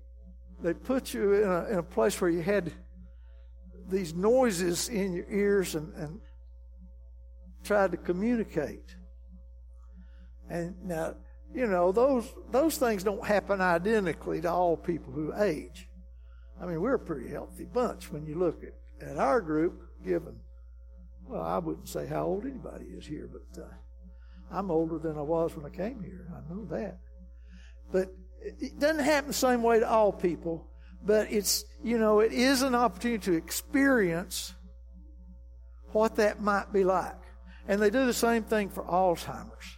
they 0.62 0.74
put 0.74 1.14
you 1.14 1.34
in 1.34 1.50
a, 1.50 1.66
in 1.66 1.78
a 1.80 1.84
place 1.84 2.20
where 2.20 2.30
you 2.30 2.42
had 2.42 2.72
these 3.90 4.14
noises 4.14 4.90
in 4.90 5.14
your 5.14 5.30
ears 5.30 5.76
and, 5.76 5.94
and 5.96 6.20
tried 7.64 7.92
to 7.92 7.98
communicate. 7.98 8.96
And 10.50 10.76
now, 10.84 11.16
you 11.54 11.68
know, 11.68 11.92
those 11.92 12.34
those 12.52 12.78
things 12.78 13.04
don't 13.04 13.26
happen 13.26 13.62
identically 13.62 14.42
to 14.42 14.52
all 14.52 14.76
people 14.78 15.14
who 15.14 15.34
age. 15.38 15.88
I 16.62 16.66
mean, 16.66 16.82
we're 16.82 16.96
a 16.96 17.00
pretty 17.00 17.30
healthy 17.30 17.66
bunch 17.66 18.12
when 18.12 18.26
you 18.26 18.36
look 18.36 18.62
at, 18.64 19.10
at 19.10 19.18
our 19.18 19.42
group, 19.42 19.82
given 20.04 20.40
well, 21.28 21.42
I 21.42 21.58
wouldn't 21.58 21.90
say 21.90 22.06
how 22.06 22.26
old 22.26 22.46
anybody 22.46 22.86
is 22.86 23.06
here, 23.06 23.30
but 23.32 23.62
uh, 23.62 23.68
I'm 24.52 24.70
older 24.70 25.00
than 25.00 25.18
I 25.18 25.22
was 25.22 25.56
when 25.56 25.66
I 25.66 25.76
came 25.76 26.04
here. 26.04 26.28
I 26.32 26.54
know 26.54 26.66
that. 26.66 27.00
But 27.92 28.14
it 28.42 28.80
doesn't 28.80 29.04
happen 29.04 29.30
the 29.30 29.34
same 29.34 29.64
way 29.64 29.80
to 29.80 29.90
all 29.90 30.12
people, 30.12 30.68
but 31.04 31.32
it's, 31.32 31.66
you 31.84 31.98
know, 31.98 32.20
it 32.20 32.32
is 32.32 32.62
an 32.62 32.76
opportunity 32.76 33.24
to 33.26 33.34
experience 33.34 34.54
what 35.92 36.16
that 36.18 36.42
might 36.42 36.72
be 36.72 36.84
like. 36.84 37.16
And 37.68 37.82
they 37.82 37.90
do 37.90 38.06
the 38.06 38.14
same 38.14 38.44
thing 38.44 38.70
for 38.70 38.84
Alzheimer's. 38.84 39.78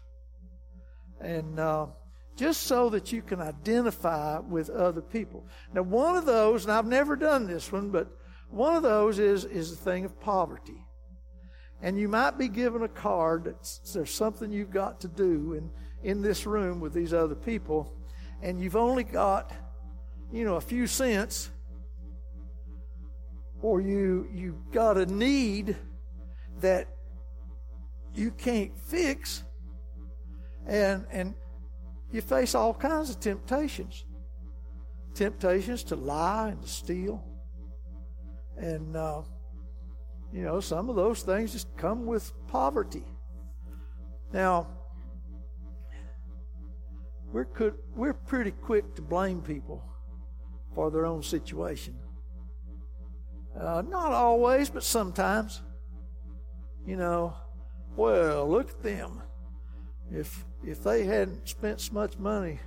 And 1.21 1.60
uh, 1.60 1.88
just 2.36 2.63
so 2.63 2.89
that 2.89 3.12
you 3.12 3.21
can 3.21 3.41
identify 3.41 4.39
with 4.39 4.69
other 4.69 5.01
people. 5.01 5.45
Now, 5.73 5.82
one 5.82 6.15
of 6.15 6.25
those, 6.25 6.63
and 6.63 6.71
I've 6.71 6.86
never 6.86 7.15
done 7.15 7.47
this 7.47 7.71
one, 7.71 7.89
but 7.89 8.08
one 8.49 8.75
of 8.75 8.84
those 8.84 9.19
is, 9.19 9.43
is 9.45 9.71
the 9.71 9.84
thing 9.84 10.06
of 10.06 10.19
poverty. 10.19 10.86
And 11.82 11.97
you 11.97 12.08
might 12.08 12.38
be 12.38 12.47
given 12.47 12.84
a 12.84 12.88
card 12.88 13.43
that 13.45 13.80
there's 13.93 14.13
something 14.13 14.51
you've 14.51 14.71
got 14.71 14.99
to 15.01 15.08
do 15.08 15.53
in, 15.53 15.69
in 16.03 16.21
this 16.21 16.45
room 16.45 16.80
with 16.80 16.93
these 16.93 17.13
other 17.13 17.36
people, 17.36 17.93
and 18.41 18.62
you've 18.62 18.75
only 18.75 19.03
got, 19.03 19.51
you 20.32 20.43
know, 20.45 20.56
a 20.56 20.62
few 20.62 20.88
cents, 20.88 21.49
or 23.62 23.82
you 23.82 24.27
you've 24.32 24.71
got 24.71 24.97
a 24.97 25.06
need 25.06 25.75
that 26.60 26.88
you 28.13 28.32
can't 28.32 28.77
fix, 28.80 29.43
and 30.67 31.06
and 31.12 31.34
you 32.12 32.21
face 32.21 32.53
all 32.56 32.73
kinds 32.73 33.10
of 33.10 33.19
temptations. 33.19 34.06
Temptations 35.13 35.84
to 35.86 35.95
lie 35.95 36.49
and 36.49 36.62
to 36.62 36.67
steal. 36.67 37.23
And 38.58 38.95
uh, 38.95 39.21
you 40.32 40.43
know, 40.43 40.60
some 40.60 40.89
of 40.89 40.95
those 40.95 41.23
things 41.23 41.53
just 41.53 41.75
come 41.77 42.06
with 42.06 42.32
poverty. 42.47 43.03
Now, 44.34 44.67
we're, 47.32 47.45
could, 47.45 47.75
we're 47.95 48.13
pretty 48.13 48.51
quick 48.51 48.95
to 48.95 49.01
blame 49.01 49.41
people 49.41 49.84
for 50.75 50.91
their 50.91 51.06
own 51.06 51.23
situation. 51.23 51.97
Uh, 53.60 53.82
not 53.88 54.12
always, 54.12 54.69
but 54.69 54.84
sometimes. 54.84 55.62
You 56.86 56.97
know, 56.97 57.34
well, 57.95 58.49
look 58.49 58.69
at 58.69 58.84
them. 58.84 59.21
If 60.12 60.45
if 60.63 60.84
they 60.84 61.04
hadn't 61.04 61.48
spent 61.48 61.82
so 61.82 61.93
much 61.93 62.17
money 62.17 62.60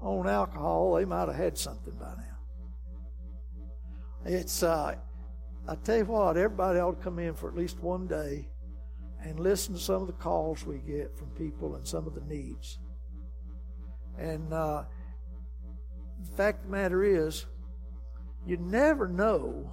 on 0.00 0.28
alcohol, 0.28 0.94
they 0.94 1.04
might 1.04 1.28
have 1.28 1.36
had 1.36 1.58
something 1.58 1.94
by 1.94 2.14
now. 2.16 2.38
It's 4.26 4.62
uh, 4.62 4.96
I 5.66 5.74
tell 5.76 5.98
you 5.98 6.04
what, 6.04 6.36
everybody 6.36 6.78
ought 6.78 6.98
to 6.98 7.02
come 7.02 7.18
in 7.18 7.34
for 7.34 7.48
at 7.48 7.56
least 7.56 7.80
one 7.80 8.06
day 8.06 8.48
and 9.22 9.40
listen 9.40 9.74
to 9.74 9.80
some 9.80 10.02
of 10.02 10.06
the 10.06 10.12
calls 10.14 10.66
we 10.66 10.78
get 10.78 11.16
from 11.16 11.28
people 11.30 11.76
and 11.76 11.86
some 11.86 12.06
of 12.06 12.14
the 12.14 12.20
needs. 12.22 12.78
And 14.18 14.52
uh, 14.52 14.84
the 16.22 16.36
fact 16.36 16.64
of 16.64 16.70
the 16.70 16.76
matter 16.76 17.02
is, 17.02 17.46
you 18.46 18.58
never 18.58 19.08
know 19.08 19.72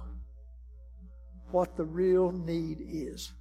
what 1.50 1.76
the 1.76 1.84
real 1.84 2.32
need 2.32 2.78
is. 2.80 3.34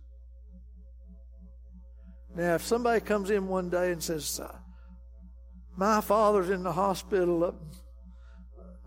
Now, 2.35 2.55
if 2.55 2.63
somebody 2.63 3.01
comes 3.01 3.29
in 3.29 3.47
one 3.47 3.69
day 3.69 3.91
and 3.91 4.01
says, 4.01 4.39
uh, 4.39 4.57
"My 5.75 6.01
father's 6.01 6.49
in 6.49 6.63
the 6.63 6.71
hospital 6.71 7.43
up 7.43 7.61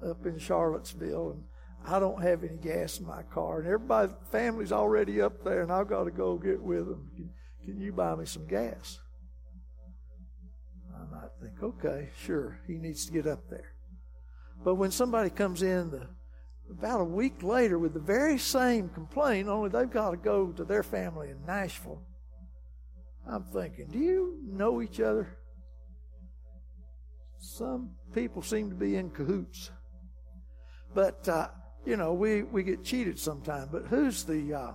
up 0.02 0.26
in 0.26 0.38
Charlottesville, 0.38 1.30
and 1.32 1.44
I 1.86 1.98
don't 1.98 2.22
have 2.22 2.44
any 2.44 2.56
gas 2.56 2.98
in 2.98 3.06
my 3.06 3.22
car, 3.22 3.58
and 3.58 3.66
everybody, 3.66 4.12
family's 4.30 4.72
already 4.72 5.20
up 5.20 5.44
there, 5.44 5.62
and 5.62 5.72
I've 5.72 5.88
got 5.88 6.04
to 6.04 6.10
go 6.10 6.36
get 6.36 6.60
with 6.60 6.86
them. 6.86 7.10
Can, 7.16 7.30
can 7.64 7.80
you 7.80 7.92
buy 7.92 8.14
me 8.14 8.26
some 8.26 8.46
gas? 8.46 8.98
I 10.94 11.14
might 11.14 11.30
think, 11.40 11.62
okay, 11.62 12.10
sure, 12.24 12.60
he 12.66 12.74
needs 12.74 13.06
to 13.06 13.12
get 13.12 13.26
up 13.26 13.48
there. 13.50 13.72
But 14.62 14.76
when 14.76 14.90
somebody 14.90 15.30
comes 15.30 15.62
in 15.62 15.90
the, 15.90 16.08
about 16.70 17.00
a 17.00 17.04
week 17.04 17.42
later 17.42 17.78
with 17.78 17.92
the 17.92 18.00
very 18.00 18.38
same 18.38 18.88
complaint, 18.88 19.48
only 19.48 19.68
they've 19.68 19.90
got 19.90 20.12
to 20.12 20.16
go 20.16 20.52
to 20.52 20.64
their 20.64 20.82
family 20.82 21.30
in 21.30 21.44
Nashville, 21.46 22.02
I'm 23.26 23.44
thinking, 23.44 23.86
do 23.90 23.98
you 23.98 24.38
know 24.44 24.82
each 24.82 25.00
other? 25.00 25.38
Some 27.38 27.90
people 28.14 28.42
seem 28.42 28.70
to 28.70 28.76
be 28.76 28.96
in 28.96 29.10
cahoots. 29.10 29.70
But 30.94 31.28
uh, 31.28 31.48
you 31.84 31.96
know, 31.96 32.14
we, 32.14 32.42
we 32.42 32.62
get 32.62 32.82
cheated 32.82 33.18
sometimes, 33.18 33.68
but 33.70 33.86
who's 33.86 34.24
the, 34.24 34.54
uh, 34.54 34.72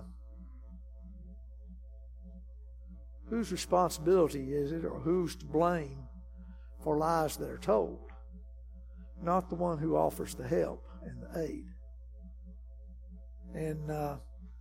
whose 3.28 3.50
responsibility 3.50 4.52
is 4.52 4.72
it 4.72 4.84
or 4.84 5.00
who's 5.00 5.36
to 5.36 5.44
blame 5.44 6.04
for 6.82 6.96
lies 6.98 7.36
that 7.36 7.48
are 7.48 7.58
told? 7.58 7.98
Not 9.22 9.48
the 9.48 9.56
one 9.56 9.78
who 9.78 9.96
offers 9.96 10.34
the 10.34 10.46
help 10.46 10.86
and 11.02 11.22
the 11.22 11.42
aid. 11.42 11.64
And 13.54 13.90
uh, 13.90 14.16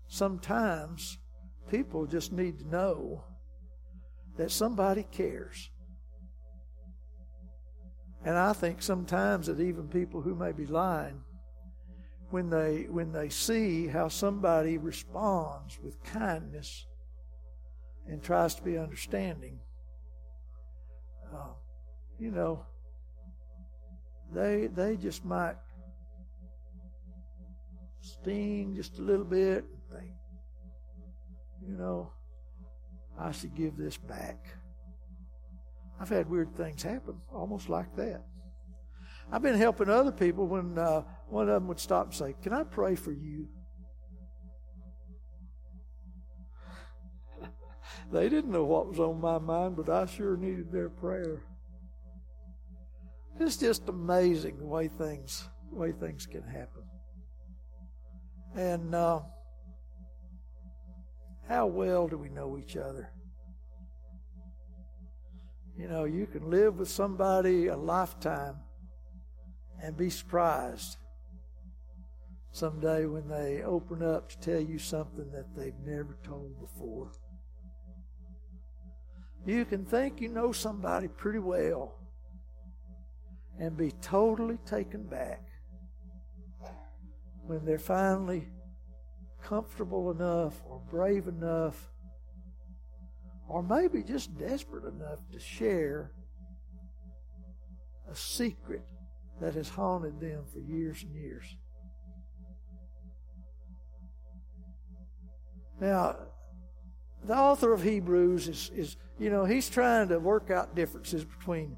sometimes 0.07 1.17
people 1.69 2.07
just 2.07 2.31
need 2.31 2.59
to 2.59 2.67
know 2.67 3.23
that 4.39 4.51
somebody 4.51 5.03
cares. 5.11 5.69
And 8.23 8.37
I 8.37 8.53
think 8.53 8.81
sometimes 8.81 9.47
that 9.47 9.59
even 9.59 9.89
people 9.89 10.21
who 10.21 10.33
may 10.33 10.53
be 10.53 10.65
lying, 10.65 11.19
when 12.29 12.49
they 12.49 12.87
when 12.89 13.11
they 13.11 13.27
see 13.27 13.87
how 13.87 14.07
somebody 14.07 14.77
responds 14.77 15.77
with 15.83 16.01
kindness 16.03 16.85
and 18.07 18.23
tries 18.23 18.55
to 18.55 18.61
be 18.61 18.77
understanding, 18.77 19.59
uh, 21.33 21.51
you 22.17 22.31
know, 22.31 22.65
they 24.31 24.67
they 24.67 24.95
just 24.95 25.25
might 25.25 25.57
sting 27.99 28.73
just 28.73 28.99
a 28.99 29.01
little 29.01 29.25
bit 29.25 29.65
and 29.65 29.99
think, 29.99 30.13
you 31.67 31.75
know, 31.75 32.13
I 33.19 33.31
should 33.31 33.55
give 33.55 33.75
this 33.77 33.97
back. 33.97 34.45
I've 35.99 36.09
had 36.09 36.29
weird 36.29 36.55
things 36.55 36.81
happen, 36.81 37.19
almost 37.33 37.67
like 37.67 37.93
that. 37.97 38.23
I've 39.31 39.41
been 39.41 39.57
helping 39.57 39.89
other 39.89 40.11
people 40.11 40.47
when 40.47 40.77
uh, 40.77 41.03
one 41.27 41.49
of 41.49 41.55
them 41.55 41.67
would 41.67 41.79
stop 41.79 42.05
and 42.05 42.13
say, 42.15 42.35
Can 42.41 42.53
I 42.53 42.63
pray 42.63 42.95
for 42.95 43.11
you? 43.11 43.47
they 48.11 48.29
didn't 48.29 48.51
know 48.51 48.65
what 48.65 48.87
was 48.87 48.99
on 48.99 49.19
my 49.19 49.37
mind, 49.37 49.75
but 49.75 49.89
I 49.89 50.05
sure 50.05 50.37
needed 50.37 50.71
their 50.71 50.89
prayer. 50.89 51.43
It's 53.39 53.57
just 53.57 53.87
amazing 53.89 54.57
the 54.57 54.65
way 54.65 54.87
things 54.87 55.47
the 55.69 55.75
way 55.75 55.91
things 55.91 56.25
can 56.25 56.43
happen. 56.43 56.83
And 58.55 58.95
uh, 58.95 59.21
how 61.49 61.65
well 61.65 62.07
do 62.07 62.15
we 62.15 62.29
know 62.29 62.59
each 62.59 62.77
other? 62.77 63.11
You 65.75 65.87
know, 65.87 66.05
you 66.05 66.27
can 66.27 66.51
live 66.51 66.77
with 66.77 66.89
somebody 66.89 67.67
a 67.67 67.75
lifetime 67.75 68.57
and 69.81 69.97
be 69.97 70.11
surprised 70.11 70.97
someday 72.51 73.07
when 73.07 73.27
they 73.27 73.63
open 73.63 74.03
up 74.03 74.29
to 74.29 74.39
tell 74.39 74.61
you 74.61 74.77
something 74.77 75.31
that 75.31 75.55
they've 75.55 75.79
never 75.83 76.17
told 76.23 76.59
before. 76.59 77.11
You 79.45 79.65
can 79.65 79.85
think 79.85 80.21
you 80.21 80.29
know 80.29 80.51
somebody 80.51 81.07
pretty 81.07 81.39
well 81.39 81.95
and 83.57 83.75
be 83.75 83.91
totally 84.01 84.57
taken 84.65 85.03
back 85.03 85.41
when 87.47 87.65
they're 87.65 87.79
finally 87.79 88.49
comfortable 89.49 90.11
enough 90.11 90.61
or 90.69 90.79
brave 90.91 91.27
enough 91.27 91.89
or 93.47 93.63
maybe 93.63 94.03
just 94.03 94.37
desperate 94.37 94.85
enough 94.85 95.17
to 95.33 95.39
share 95.39 96.11
a 98.11 98.15
secret 98.15 98.83
that 99.41 99.55
has 99.55 99.67
haunted 99.67 100.19
them 100.21 100.43
for 100.53 100.59
years 100.59 101.01
and 101.01 101.15
years. 101.15 101.55
Now, 105.81 106.15
the 107.23 107.35
author 107.35 107.73
of 107.73 107.81
Hebrews 107.81 108.47
is, 108.47 108.71
is, 108.75 108.97
you 109.17 109.31
know, 109.31 109.45
he's 109.45 109.67
trying 109.67 110.09
to 110.09 110.19
work 110.19 110.51
out 110.51 110.75
differences 110.75 111.25
between 111.25 111.75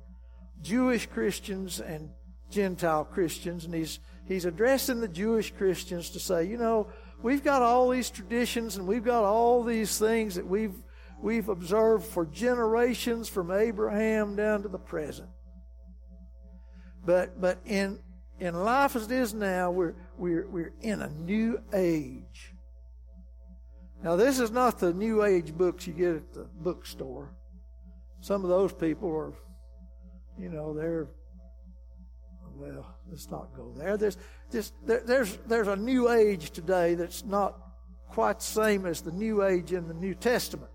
Jewish 0.61 1.05
Christians 1.05 1.79
and 1.79 2.09
Gentile 2.49 3.05
Christians, 3.05 3.63
and 3.63 3.73
he's 3.73 3.99
he's 4.27 4.45
addressing 4.45 4.99
the 4.99 5.07
Jewish 5.07 5.51
Christians 5.53 6.09
to 6.11 6.19
say, 6.19 6.45
you 6.45 6.57
know, 6.57 6.87
we've 7.21 7.43
got 7.43 7.61
all 7.61 7.89
these 7.89 8.09
traditions 8.09 8.77
and 8.77 8.87
we've 8.87 9.03
got 9.03 9.23
all 9.23 9.63
these 9.63 9.97
things 9.97 10.35
that 10.35 10.45
we've 10.45 10.75
we've 11.21 11.49
observed 11.49 12.05
for 12.05 12.25
generations 12.25 13.29
from 13.29 13.51
Abraham 13.51 14.35
down 14.35 14.63
to 14.63 14.67
the 14.67 14.79
present. 14.79 15.29
But 17.05 17.39
but 17.39 17.59
in 17.65 17.99
in 18.39 18.55
life 18.55 18.95
as 18.95 19.05
it 19.05 19.11
is 19.11 19.33
now, 19.33 19.71
we're 19.71 19.95
we're 20.17 20.47
we're 20.47 20.73
in 20.81 21.01
a 21.01 21.09
new 21.09 21.61
age. 21.73 22.53
Now 24.03 24.15
this 24.15 24.39
is 24.39 24.51
not 24.51 24.79
the 24.79 24.93
new 24.93 25.23
age 25.23 25.53
books 25.53 25.85
you 25.85 25.93
get 25.93 26.15
at 26.15 26.33
the 26.33 26.47
bookstore. 26.61 27.35
Some 28.21 28.43
of 28.43 28.49
those 28.49 28.73
people 28.73 29.09
are 29.09 29.33
you 30.37 30.49
know, 30.49 30.73
they're 30.73 31.07
well, 32.61 32.85
let's 33.09 33.29
not 33.31 33.55
go 33.55 33.73
there. 33.75 33.97
There's 33.97 34.17
just 34.51 34.73
there, 34.85 35.01
there's 35.05 35.37
there's 35.47 35.67
a 35.67 35.75
new 35.75 36.09
age 36.09 36.51
today 36.51 36.93
that's 36.95 37.25
not 37.25 37.57
quite 38.09 38.39
the 38.39 38.45
same 38.45 38.85
as 38.85 39.01
the 39.01 39.11
new 39.11 39.43
age 39.43 39.73
in 39.73 39.87
the 39.87 39.93
New 39.93 40.13
Testament, 40.13 40.71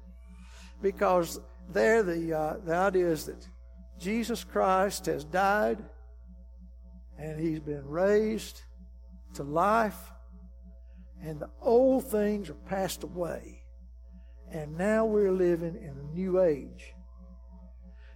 because 0.83 1.39
there 1.73 2.03
the 2.03 2.33
uh, 2.33 2.57
the 2.65 2.75
idea 2.75 3.09
is 3.09 3.27
that 3.27 3.47
Jesus 3.99 4.43
Christ 4.43 5.07
has 5.07 5.25
died, 5.25 5.79
and 7.19 7.39
He's 7.39 7.61
been 7.61 7.87
raised 7.87 8.63
to 9.35 9.45
life, 9.45 10.11
and 11.23 11.39
the 11.39 11.51
old 11.63 12.11
things 12.11 12.51
are 12.51 12.55
passed 12.55 13.05
away, 13.05 13.63
and 14.51 14.77
now 14.77 15.05
we're 15.05 15.33
living 15.33 15.77
in 15.77 15.95
a 15.99 16.15
new 16.15 16.41
age. 16.41 16.95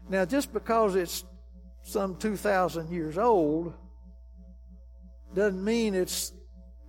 Now, 0.08 0.24
just 0.24 0.52
because 0.52 0.96
it's 0.96 1.24
some 1.82 2.16
2,000 2.16 2.90
years 2.90 3.18
old 3.18 3.74
doesn't 5.34 5.62
mean 5.62 5.94
it's, 5.94 6.32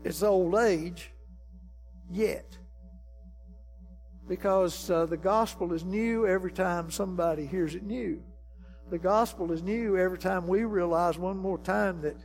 it's 0.04 0.24
old 0.24 0.56
age 0.56 1.12
yet. 2.10 2.58
Because 4.28 4.90
uh, 4.90 5.06
the 5.06 5.18
gospel 5.18 5.74
is 5.74 5.84
new 5.84 6.26
every 6.26 6.52
time 6.52 6.92
somebody 6.92 7.46
hears 7.46 7.76
it 7.76 7.84
new. 7.84 8.22
The 8.90 9.00
gospel 9.00 9.52
is 9.52 9.62
new 9.62 9.98
every 9.98 10.18
time 10.18 10.48
we 10.48 10.64
realize 10.64 11.18
one 11.18 11.38
more 11.38 11.58
time 11.58 12.02
that 12.02 12.18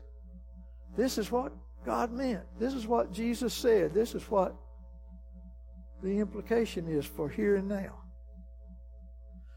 this 0.96 1.18
is 1.18 1.31
what 1.31 1.52
God 1.85 2.12
meant. 2.12 2.42
This 2.59 2.74
is 2.74 2.87
what 2.87 3.12
Jesus 3.12 3.55
said. 3.55 3.94
This 3.94 4.14
is 4.14 4.22
what 4.31 4.55
the 6.02 6.18
implication 6.18 6.88
is 6.88 7.07
for 7.07 7.29
here 7.29 7.57
and 7.57 7.68
now. 7.68 8.02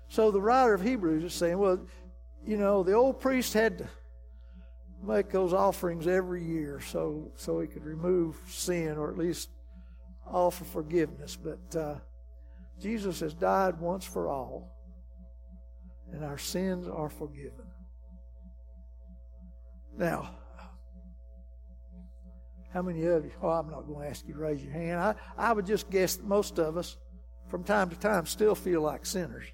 So 0.10 0.32
the 0.32 0.41
writer 0.41 0.74
of 0.74 0.82
Hebrews 0.82 1.24
is 1.24 1.34
saying, 1.34 1.58
well, 1.58 1.80
you 2.45 2.58
know, 2.58 2.84
the 2.84 2.93
old 2.93 3.19
priest 3.19 3.54
had 3.54 3.80
to 3.80 3.89
make 5.04 5.30
those 5.30 5.54
offerings 5.54 6.08
every 6.08 6.43
year 6.43 6.82
so 6.82 7.32
so 7.36 7.60
he 7.60 7.67
could 7.67 7.86
remove 7.86 8.36
sin 8.47 8.97
or 8.97 9.10
at 9.10 9.17
least 9.17 9.49
offer 10.28 10.63
forgiveness. 10.65 11.36
But 11.36 11.80
uh, 11.80 11.95
Jesus 12.82 13.19
has 13.21 13.34
died 13.34 13.80
once 13.80 14.06
for 14.06 14.28
all, 14.28 14.75
and 16.12 16.23
our 16.23 16.38
sins 16.38 16.88
are 16.88 17.10
forgiven. 17.10 17.65
Now, 19.97 20.36
how 22.73 22.82
many 22.82 23.06
of 23.06 23.25
you? 23.25 23.32
Oh, 23.41 23.49
I'm 23.49 23.69
not 23.69 23.88
going 23.88 24.04
to 24.04 24.10
ask 24.10 24.28
you 24.28 24.34
to 24.34 24.39
raise 24.39 24.63
your 24.63 24.73
hand. 24.73 24.99
I, 24.99 25.15
I 25.38 25.52
would 25.54 25.65
just 25.65 25.89
guess 25.89 26.15
that 26.15 26.25
most 26.25 26.60
of 26.60 26.78
us, 26.78 26.97
from 27.47 27.63
time 27.63 27.89
to 27.89 27.97
time, 27.97 28.25
still 28.25 28.56
feel 28.56 28.82
like 28.82 29.06
sinners 29.06 29.45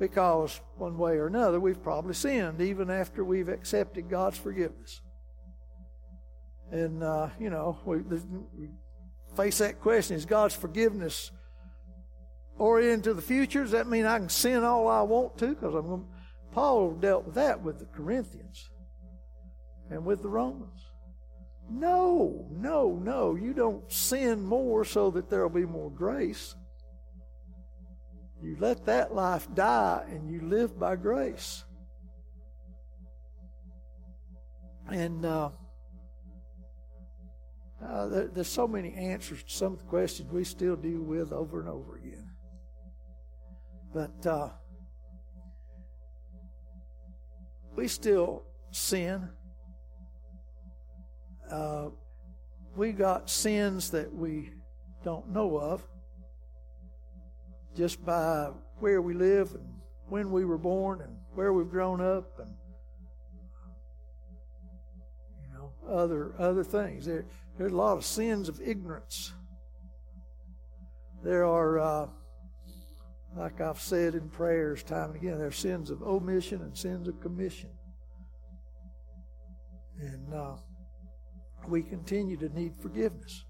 because 0.00 0.60
one 0.78 0.96
way 0.96 1.12
or 1.12 1.26
another 1.26 1.60
we've 1.60 1.82
probably 1.82 2.14
sinned 2.14 2.60
even 2.60 2.90
after 2.90 3.22
we've 3.22 3.50
accepted 3.50 4.08
God's 4.08 4.38
forgiveness. 4.38 5.02
And, 6.72 7.02
uh, 7.02 7.28
you 7.38 7.50
know, 7.50 7.78
we, 7.84 7.98
we, 7.98 8.18
face 9.36 9.58
that 9.58 9.80
question 9.80 10.16
is 10.16 10.24
God's 10.24 10.54
forgiveness 10.54 11.30
oriented 12.58 13.04
to 13.04 13.14
the 13.14 13.22
future? 13.22 13.62
Does 13.62 13.72
that 13.72 13.88
mean 13.88 14.06
I 14.06 14.18
can 14.18 14.30
sin 14.30 14.64
all 14.64 14.88
I 14.88 15.02
want 15.02 15.36
to? 15.38 15.48
Because 15.48 15.74
I'm 15.74 15.86
going, 15.86 16.06
Paul 16.52 16.92
dealt 16.92 17.26
with 17.26 17.34
that 17.34 17.60
with 17.62 17.78
the 17.78 17.86
Corinthians 17.86 18.70
and 19.90 20.04
with 20.04 20.22
the 20.22 20.28
Romans. 20.28 20.80
No, 21.68 22.48
no, 22.50 22.98
no. 23.02 23.34
You 23.36 23.52
don't 23.52 23.90
sin 23.92 24.42
more 24.42 24.84
so 24.84 25.10
that 25.10 25.28
there 25.28 25.42
will 25.42 25.60
be 25.60 25.66
more 25.66 25.90
grace. 25.90 26.54
You 28.42 28.56
let 28.58 28.86
that 28.86 29.14
life 29.14 29.48
die 29.54 30.04
and 30.08 30.30
you 30.30 30.40
live 30.40 30.78
by 30.78 30.96
grace. 30.96 31.64
And 34.90 35.24
uh, 35.24 35.50
uh, 37.86 38.06
there, 38.08 38.26
there's 38.28 38.48
so 38.48 38.66
many 38.66 38.94
answers 38.94 39.42
to 39.42 39.50
some 39.50 39.74
of 39.74 39.78
the 39.80 39.84
questions 39.84 40.32
we 40.32 40.44
still 40.44 40.74
deal 40.74 41.00
with 41.00 41.32
over 41.32 41.60
and 41.60 41.68
over 41.68 41.96
again. 41.96 42.30
But 43.92 44.26
uh, 44.26 44.48
we 47.76 47.88
still 47.88 48.44
sin. 48.70 49.28
Uh, 51.50 51.90
we 52.74 52.92
got 52.92 53.28
sins 53.28 53.90
that 53.90 54.12
we 54.14 54.50
don't 55.04 55.28
know 55.28 55.58
of 55.58 55.86
just 57.76 58.04
by 58.04 58.50
where 58.78 59.00
we 59.00 59.14
live 59.14 59.54
and 59.54 59.66
when 60.08 60.30
we 60.32 60.44
were 60.44 60.58
born 60.58 61.00
and 61.02 61.16
where 61.34 61.52
we've 61.52 61.70
grown 61.70 62.00
up 62.00 62.38
and 62.40 62.50
you 65.42 65.52
know 65.54 65.72
other 65.88 66.34
other 66.38 66.64
things. 66.64 67.06
There 67.06 67.24
there's 67.58 67.72
a 67.72 67.76
lot 67.76 67.96
of 67.96 68.04
sins 68.04 68.48
of 68.48 68.60
ignorance. 68.60 69.32
There 71.22 71.44
are 71.44 71.78
uh, 71.78 72.06
Like 73.36 73.60
I've 73.60 73.80
said 73.80 74.14
in 74.14 74.28
prayers 74.30 74.82
time 74.82 75.10
and 75.10 75.16
again, 75.16 75.38
there 75.38 75.46
are 75.46 75.52
sins 75.52 75.90
of 75.90 76.02
omission 76.02 76.62
and 76.62 76.76
sins 76.76 77.06
of 77.06 77.20
commission. 77.20 77.70
And 80.00 80.34
uh, 80.34 80.56
we 81.68 81.82
continue 81.82 82.36
to 82.38 82.48
need 82.48 82.72
forgiveness. 82.80 83.44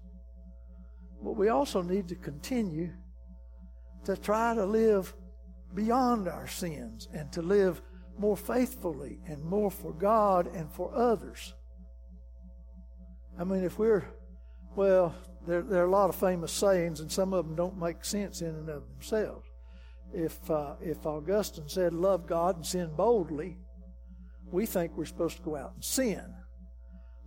But 1.23 1.37
we 1.37 1.49
also 1.49 1.81
need 1.81 2.07
to 2.09 2.15
continue 2.15 2.91
to 4.05 4.17
try 4.17 4.53
to 4.53 4.65
live 4.65 5.13
beyond 5.73 6.27
our 6.27 6.47
sins 6.47 7.07
and 7.13 7.31
to 7.33 7.41
live 7.41 7.81
more 8.17 8.37
faithfully 8.37 9.19
and 9.27 9.43
more 9.43 9.71
for 9.71 9.93
God 9.93 10.47
and 10.53 10.71
for 10.71 10.93
others. 10.95 11.53
I 13.39 13.43
mean, 13.43 13.63
if 13.63 13.79
we're, 13.79 14.05
well, 14.75 15.15
there, 15.47 15.61
there 15.61 15.83
are 15.83 15.87
a 15.87 15.91
lot 15.91 16.09
of 16.09 16.15
famous 16.15 16.51
sayings, 16.51 16.99
and 16.99 17.11
some 17.11 17.33
of 17.33 17.45
them 17.45 17.55
don't 17.55 17.79
make 17.79 18.03
sense 18.03 18.41
in 18.41 18.49
and 18.49 18.69
of 18.69 18.83
themselves. 18.89 19.47
If, 20.13 20.51
uh, 20.51 20.75
if 20.81 21.05
Augustine 21.05 21.69
said, 21.69 21.93
Love 21.93 22.27
God 22.27 22.57
and 22.57 22.65
sin 22.65 22.91
boldly, 22.95 23.57
we 24.51 24.65
think 24.65 24.95
we're 24.95 25.05
supposed 25.05 25.37
to 25.37 25.43
go 25.43 25.55
out 25.55 25.73
and 25.73 25.83
sin. 25.83 26.23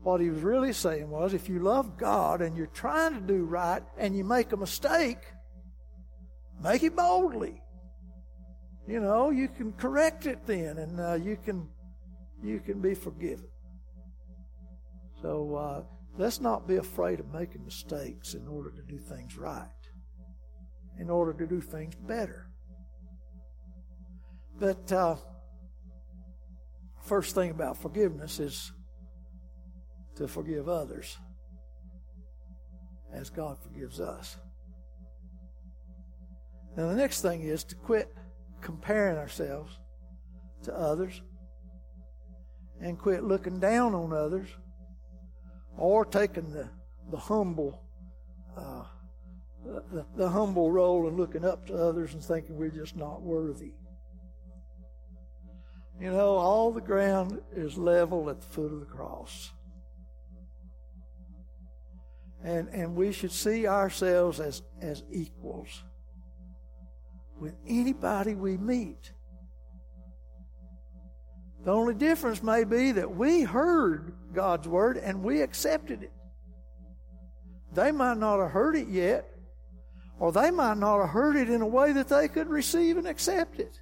What 0.02 0.20
he 0.20 0.28
was 0.28 0.42
really 0.42 0.74
saying 0.74 1.08
was 1.08 1.32
if 1.32 1.48
you 1.48 1.60
love 1.60 1.96
God 1.96 2.42
and 2.42 2.56
you're 2.56 2.66
trying 2.66 3.14
to 3.14 3.20
do 3.20 3.44
right 3.44 3.82
and 3.96 4.14
you 4.14 4.22
make 4.22 4.52
a 4.52 4.56
mistake, 4.56 5.18
make 6.62 6.82
it 6.82 6.96
boldly. 6.96 7.60
You 8.86 9.00
know, 9.00 9.30
you 9.30 9.48
can 9.48 9.72
correct 9.72 10.26
it 10.26 10.46
then 10.46 10.78
and 10.78 11.00
uh, 11.00 11.14
you 11.14 11.38
can 11.42 11.68
you 12.42 12.60
can 12.60 12.80
be 12.80 12.94
forgiven. 12.94 13.48
So 15.22 15.54
uh, 15.54 15.82
let's 16.18 16.40
not 16.40 16.68
be 16.68 16.76
afraid 16.76 17.20
of 17.20 17.32
making 17.32 17.64
mistakes 17.64 18.34
in 18.34 18.46
order 18.46 18.70
to 18.70 18.82
do 18.82 18.98
things 18.98 19.38
right, 19.38 19.68
in 20.98 21.08
order 21.08 21.32
to 21.32 21.46
do 21.46 21.62
things 21.62 21.94
better. 21.94 22.50
But 24.58 24.92
uh, 24.92 25.16
first 27.02 27.34
thing 27.34 27.50
about 27.50 27.78
forgiveness 27.78 28.38
is 28.38 28.72
to 30.16 30.28
forgive 30.28 30.68
others 30.68 31.16
as 33.12 33.30
God 33.30 33.56
forgives 33.58 34.00
us. 34.00 34.36
Now, 36.76 36.88
the 36.88 36.96
next 36.96 37.22
thing 37.22 37.42
is 37.42 37.64
to 37.64 37.74
quit 37.76 38.12
comparing 38.60 39.16
ourselves 39.16 39.78
to 40.64 40.74
others 40.74 41.22
and 42.80 42.98
quit 42.98 43.22
looking 43.22 43.60
down 43.60 43.94
on 43.94 44.12
others 44.12 44.48
or 45.76 46.04
taking 46.04 46.52
the, 46.52 46.68
the 47.10 47.16
humble 47.16 47.80
uh, 48.56 48.84
the, 49.64 50.04
the 50.16 50.28
humble 50.28 50.70
role 50.70 51.08
and 51.08 51.16
looking 51.16 51.44
up 51.44 51.66
to 51.66 51.74
others 51.74 52.14
and 52.14 52.22
thinking 52.22 52.56
we're 52.56 52.68
just 52.68 52.96
not 52.96 53.22
worthy. 53.22 53.72
You 56.00 56.10
know, 56.10 56.36
all 56.36 56.72
the 56.72 56.80
ground 56.80 57.40
is 57.54 57.78
level 57.78 58.28
at 58.28 58.40
the 58.40 58.46
foot 58.46 58.72
of 58.72 58.80
the 58.80 58.86
cross. 58.86 59.52
And, 62.42 62.68
and 62.68 62.94
we 62.94 63.10
should 63.12 63.32
see 63.32 63.66
ourselves 63.66 64.38
as, 64.38 64.62
as 64.82 65.02
equals 65.10 65.82
with 67.44 67.54
anybody 67.68 68.34
we 68.34 68.56
meet. 68.56 69.12
The 71.62 71.70
only 71.70 71.92
difference 71.92 72.42
may 72.42 72.64
be 72.64 72.92
that 72.92 73.14
we 73.14 73.42
heard 73.42 74.14
God's 74.32 74.66
word 74.66 74.96
and 74.96 75.22
we 75.22 75.42
accepted 75.42 76.02
it. 76.02 76.12
They 77.74 77.92
might 77.92 78.16
not 78.16 78.40
have 78.40 78.50
heard 78.50 78.76
it 78.76 78.88
yet, 78.88 79.28
or 80.18 80.32
they 80.32 80.50
might 80.50 80.78
not 80.78 81.00
have 81.00 81.10
heard 81.10 81.36
it 81.36 81.50
in 81.50 81.60
a 81.60 81.66
way 81.66 81.92
that 81.92 82.08
they 82.08 82.28
could 82.28 82.48
receive 82.48 82.96
and 82.96 83.06
accept 83.06 83.60
it. 83.60 83.78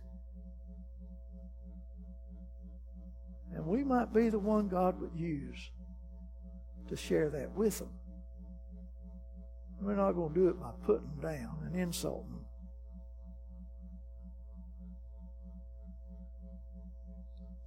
And 3.54 3.64
we 3.64 3.84
might 3.84 4.12
be 4.12 4.28
the 4.28 4.40
one 4.40 4.66
God 4.66 5.00
would 5.00 5.14
use 5.14 5.70
to 6.88 6.96
share 6.96 7.30
that 7.30 7.52
with 7.52 7.78
them. 7.78 7.90
We're 9.80 9.94
not 9.94 10.12
going 10.12 10.34
to 10.34 10.40
do 10.40 10.48
it 10.48 10.60
by 10.60 10.70
putting 10.84 11.06
them 11.06 11.20
down 11.20 11.58
and 11.64 11.76
insulting 11.76 12.32
them. 12.32 12.41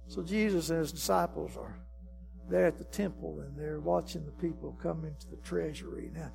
So 0.08 0.22
Jesus 0.22 0.70
and 0.70 0.78
his 0.78 0.92
disciples 0.92 1.56
are 1.56 1.78
there 2.48 2.66
at 2.66 2.78
the 2.78 2.84
temple 2.84 3.40
and 3.40 3.58
they're 3.58 3.80
watching 3.80 4.24
the 4.24 4.32
people 4.32 4.78
come 4.82 5.04
into 5.04 5.28
the 5.28 5.36
treasury. 5.38 6.10
Now, 6.14 6.32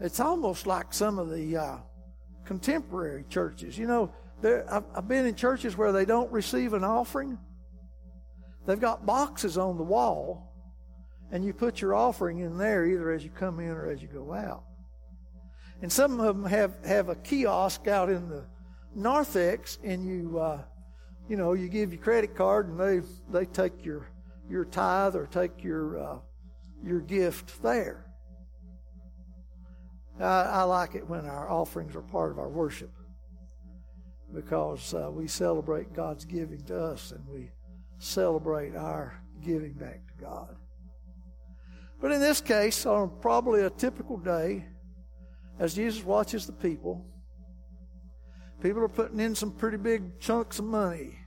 it's 0.00 0.20
almost 0.20 0.66
like 0.66 0.94
some 0.94 1.18
of 1.18 1.30
the 1.30 1.56
uh, 1.56 1.76
contemporary 2.44 3.24
churches. 3.28 3.76
You 3.76 3.86
know, 3.86 4.14
I've, 4.42 4.84
I've 4.94 5.08
been 5.08 5.26
in 5.26 5.34
churches 5.34 5.76
where 5.76 5.92
they 5.92 6.04
don't 6.04 6.30
receive 6.32 6.72
an 6.72 6.84
offering. 6.84 7.38
They've 8.66 8.80
got 8.80 9.04
boxes 9.04 9.58
on 9.58 9.76
the 9.76 9.84
wall 9.84 10.50
and 11.32 11.44
you 11.44 11.52
put 11.52 11.80
your 11.80 11.94
offering 11.94 12.38
in 12.38 12.58
there 12.58 12.86
either 12.86 13.10
as 13.10 13.22
you 13.24 13.30
come 13.30 13.60
in 13.60 13.68
or 13.68 13.90
as 13.90 14.02
you 14.02 14.08
go 14.08 14.32
out. 14.32 14.64
And 15.82 15.90
some 15.90 16.20
of 16.20 16.26
them 16.26 16.44
have, 16.44 16.74
have 16.84 17.08
a 17.08 17.14
kiosk 17.16 17.86
out 17.86 18.10
in 18.10 18.28
the 18.28 18.44
narthex, 18.94 19.78
and 19.82 20.04
you, 20.04 20.38
uh, 20.38 20.62
you 21.30 21.36
know, 21.36 21.52
you 21.52 21.68
give 21.68 21.92
your 21.92 22.02
credit 22.02 22.34
card, 22.34 22.68
and 22.68 22.78
they 22.78 23.00
they 23.30 23.46
take 23.46 23.84
your 23.84 24.08
your 24.48 24.64
tithe 24.64 25.14
or 25.14 25.26
take 25.26 25.62
your 25.62 26.02
uh, 26.02 26.18
your 26.82 26.98
gift 26.98 27.62
there. 27.62 28.04
I, 30.18 30.42
I, 30.42 30.62
like 30.64 30.96
it 30.96 31.08
when 31.08 31.26
our 31.26 31.48
offerings 31.48 31.94
are 31.94 32.02
part 32.02 32.32
of 32.32 32.40
our 32.40 32.48
worship 32.48 32.90
because 34.34 34.92
uh, 34.92 35.08
we 35.10 35.28
celebrate 35.28 35.94
God's 35.94 36.24
giving 36.24 36.62
to 36.64 36.76
us, 36.76 37.12
and 37.12 37.24
we 37.28 37.52
celebrate 37.98 38.74
our 38.74 39.22
giving 39.40 39.74
back 39.74 40.00
to 40.08 40.24
God. 40.24 40.56
But 42.00 42.10
in 42.10 42.20
this 42.20 42.40
case, 42.40 42.84
on 42.86 43.08
probably 43.20 43.62
a 43.62 43.70
typical 43.70 44.16
day, 44.16 44.66
as 45.60 45.74
Jesus 45.74 46.04
watches 46.04 46.44
the 46.46 46.52
people, 46.52 47.06
people 48.60 48.82
are 48.82 48.88
putting 48.88 49.20
in 49.20 49.36
some 49.36 49.52
pretty 49.52 49.76
big 49.76 50.18
chunks 50.18 50.58
of 50.58 50.64
money. 50.64 51.19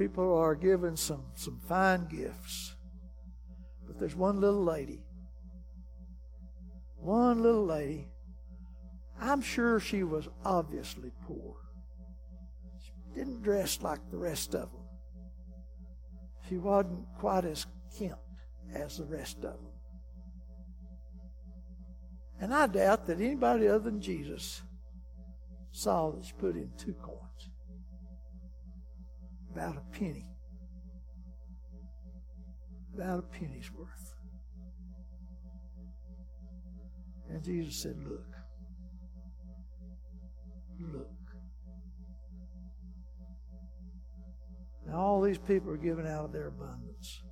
People 0.00 0.34
are 0.34 0.54
giving 0.54 0.96
some, 0.96 1.22
some 1.34 1.60
fine 1.68 2.06
gifts. 2.06 2.74
But 3.86 3.98
there's 4.00 4.16
one 4.16 4.40
little 4.40 4.64
lady. 4.64 5.04
One 6.96 7.42
little 7.42 7.66
lady. 7.66 8.08
I'm 9.20 9.42
sure 9.42 9.78
she 9.78 10.02
was 10.02 10.26
obviously 10.42 11.10
poor. 11.26 11.56
She 12.82 12.92
didn't 13.14 13.42
dress 13.42 13.82
like 13.82 13.98
the 14.10 14.16
rest 14.16 14.54
of 14.54 14.72
them. 14.72 14.80
She 16.48 16.56
wasn't 16.56 17.04
quite 17.18 17.44
as 17.44 17.66
kempt 17.98 18.22
as 18.72 18.96
the 18.96 19.04
rest 19.04 19.36
of 19.44 19.52
them. 19.52 19.72
And 22.40 22.54
I 22.54 22.68
doubt 22.68 23.06
that 23.06 23.20
anybody 23.20 23.68
other 23.68 23.90
than 23.90 24.00
Jesus 24.00 24.62
saw 25.72 26.10
that 26.12 26.24
she 26.24 26.32
put 26.38 26.56
in 26.56 26.70
two 26.78 26.94
coins, 26.94 27.29
about 29.52 29.76
a 29.76 29.98
penny, 29.98 30.26
about 32.94 33.18
a 33.18 33.22
penny's 33.22 33.70
worth. 33.72 34.14
And 37.28 37.44
Jesus 37.44 37.82
said, 37.82 37.96
Look, 37.98 38.26
look. 40.92 41.08
Now, 44.86 44.96
all 44.96 45.20
these 45.20 45.38
people 45.38 45.70
are 45.70 45.76
giving 45.76 46.06
out 46.06 46.24
of 46.24 46.32
their 46.32 46.48
abundance. 46.48 47.22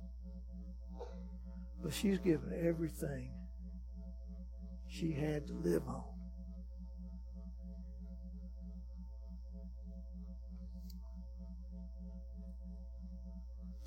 But 1.81 1.93
she's 1.93 2.19
given 2.19 2.53
everything 2.61 3.31
she 4.87 5.13
had 5.13 5.47
to 5.47 5.53
live 5.53 5.83
on. 5.87 6.18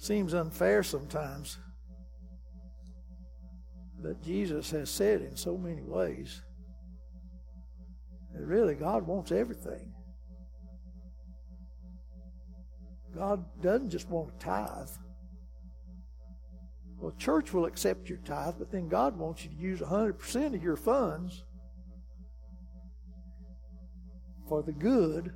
Seems 0.02 0.34
unfair 0.34 0.82
sometimes, 0.82 1.58
but 4.02 4.20
Jesus 4.20 4.68
has 4.72 4.90
said 4.90 5.20
in 5.22 5.36
so 5.36 5.56
many 5.56 5.80
ways 5.80 6.42
that 8.34 8.44
really 8.44 8.74
God 8.74 9.06
wants 9.06 9.30
everything. 9.30 9.94
God 13.14 13.44
doesn't 13.62 13.90
just 13.90 14.10
want 14.10 14.34
a 14.34 14.38
tithe. 14.44 14.90
Well, 16.98 17.12
church 17.16 17.52
will 17.52 17.66
accept 17.66 18.08
your 18.08 18.18
tithe, 18.24 18.54
but 18.58 18.72
then 18.72 18.88
God 18.88 19.16
wants 19.16 19.44
you 19.44 19.50
to 19.50 19.56
use 19.56 19.78
100% 19.78 20.56
of 20.56 20.64
your 20.64 20.74
funds 20.74 21.44
for 24.48 24.64
the 24.64 24.72
good 24.72 25.32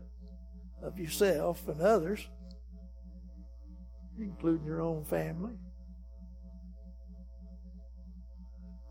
of 0.83 0.98
yourself 0.98 1.68
and 1.68 1.81
others, 1.81 2.29
including 4.18 4.66
your 4.66 4.81
own 4.81 5.05
family. 5.05 5.55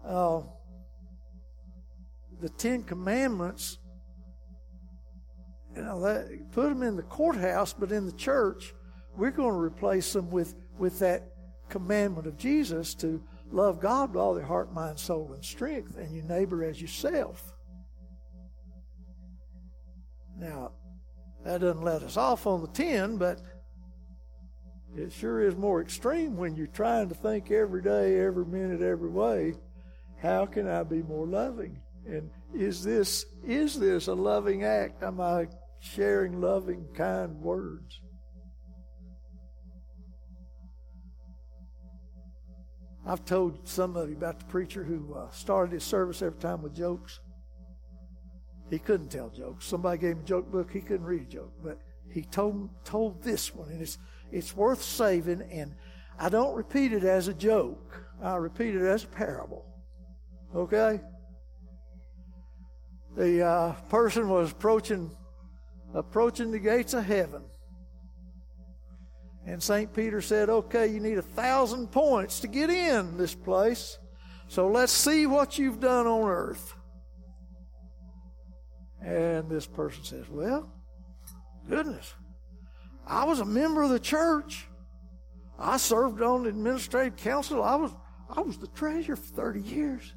Uh, 0.06 0.42
the 2.42 2.50
Ten 2.50 2.84
Commandments 2.84 3.80
you 5.76 5.82
know, 5.82 6.00
that, 6.02 6.52
put 6.52 6.70
them 6.70 6.84
in 6.84 6.96
the 6.96 7.04
courthouse, 7.04 7.74
but 7.74 7.92
in 7.92 8.06
the 8.06 8.12
church, 8.14 8.74
we're 9.18 9.32
going 9.32 9.54
to 9.54 9.60
replace 9.60 10.14
them 10.14 10.30
with, 10.30 10.56
with 10.78 11.00
that 11.00 11.34
commandment 11.70 12.28
of 12.28 12.38
Jesus 12.38 12.94
to 12.96 13.22
love 13.52 13.80
God 13.80 14.12
with 14.12 14.22
all 14.22 14.34
their 14.34 14.46
heart, 14.46 14.74
mind, 14.74 15.00
soul, 15.00 15.32
and 15.34 15.44
strength, 15.44 15.98
and 15.98 16.16
your 16.16 16.26
neighbor 16.26 16.64
as 16.64 16.82
yourself. 16.82 17.54
Now, 20.38 20.72
that 21.44 21.62
doesn't 21.62 21.84
let 21.84 22.04
us 22.04 22.18
off 22.18 22.48
on 22.48 22.62
the 22.62 22.68
10, 22.68 23.18
but 23.18 23.42
it 24.98 25.12
sure 25.12 25.42
is 25.42 25.56
more 25.56 25.82
extreme 25.82 26.38
when 26.38 26.56
you're 26.56 26.68
trying 26.68 27.10
to 27.10 27.16
think 27.16 27.52
every 27.52 27.82
day, 27.82 28.20
every 28.20 28.46
minute, 28.46 28.82
every 28.82 29.10
way, 29.10 29.56
how 30.22 30.46
can 30.46 30.68
I 30.68 30.84
be 30.84 31.04
more 31.04 31.28
loving? 31.28 31.82
And 32.08 32.30
is 32.54 32.84
this 32.84 33.26
is 33.44 33.80
this 33.80 34.08
a 34.08 34.14
loving 34.14 34.64
act? 34.64 35.04
Am 35.04 35.20
I 35.20 35.48
sharing 35.80 36.40
loving, 36.40 36.88
kind 36.94 37.40
words? 37.42 38.00
I've 43.08 43.26
told 43.26 43.68
somebody 43.68 44.14
about 44.14 44.40
the 44.40 44.46
preacher 44.46 44.84
who 44.84 45.14
uh, 45.14 45.30
started 45.30 45.74
his 45.74 45.84
service 45.84 46.22
every 46.24 46.40
time 46.40 46.64
with 46.64 46.76
jokes. 46.76 47.20
He 48.72 48.80
couldn't 48.80 49.10
tell 49.10 49.30
jokes. 49.30 49.66
Somebody 49.66 50.00
gave 50.00 50.16
him 50.16 50.24
a 50.24 50.26
joke 50.26 50.52
book. 50.52 50.72
He 50.72 50.82
couldn't 50.82 51.06
read 51.06 51.22
a 51.22 51.26
joke, 51.26 51.54
but 51.64 51.80
he 52.12 52.24
told 52.24 52.70
told 52.84 53.22
this 53.22 53.54
one, 53.54 53.70
and 53.70 53.82
it's 53.82 54.00
it's 54.36 54.56
worth 54.56 54.84
saving. 54.84 55.42
And 55.50 55.76
I 56.20 56.30
don't 56.30 56.56
repeat 56.56 56.92
it 56.92 57.04
as 57.04 57.30
a 57.30 57.34
joke. 57.34 58.04
I 58.22 58.36
repeat 58.36 58.76
it 58.76 58.82
as 58.82 59.06
a 59.06 59.08
parable. 59.08 59.66
Okay. 60.54 61.00
The 63.16 63.46
uh, 63.46 63.72
person 63.90 64.28
was 64.30 64.52
approaching 64.52 65.10
approaching 65.94 66.52
the 66.52 66.60
gates 66.60 66.94
of 66.94 67.06
heaven. 67.06 67.44
And 69.46 69.64
St. 69.64 69.94
Peter 69.94 70.22
said, 70.22 70.50
Okay, 70.50 70.88
you 70.88 71.00
need 71.00 71.18
a 71.18 71.22
thousand 71.22 71.88
points 71.88 72.42
to 72.42 72.48
get 72.48 72.70
in 72.70 73.18
this 73.18 73.34
place. 73.34 73.98
So 74.50 74.68
let's 74.68 74.92
see 74.92 75.28
what 75.28 75.58
you've 75.58 75.80
done 75.80 76.08
on 76.08 76.30
earth. 76.30 76.74
And 79.02 79.50
this 79.50 79.66
person 79.66 80.04
says, 80.04 80.26
Well, 80.30 80.70
goodness, 81.70 82.14
I 83.08 83.26
was 83.26 83.40
a 83.40 83.46
member 83.46 83.84
of 83.84 83.90
the 83.90 84.00
church. 84.00 84.68
I 85.58 85.78
served 85.78 86.22
on 86.22 86.44
the 86.44 86.50
administrative 86.50 87.18
council. 87.18 87.64
I 87.64 87.76
was 87.76 87.92
I 88.30 88.42
was 88.42 88.58
the 88.58 88.68
treasurer 88.68 89.16
for 89.16 89.34
30 89.36 89.62
years. 89.62 90.14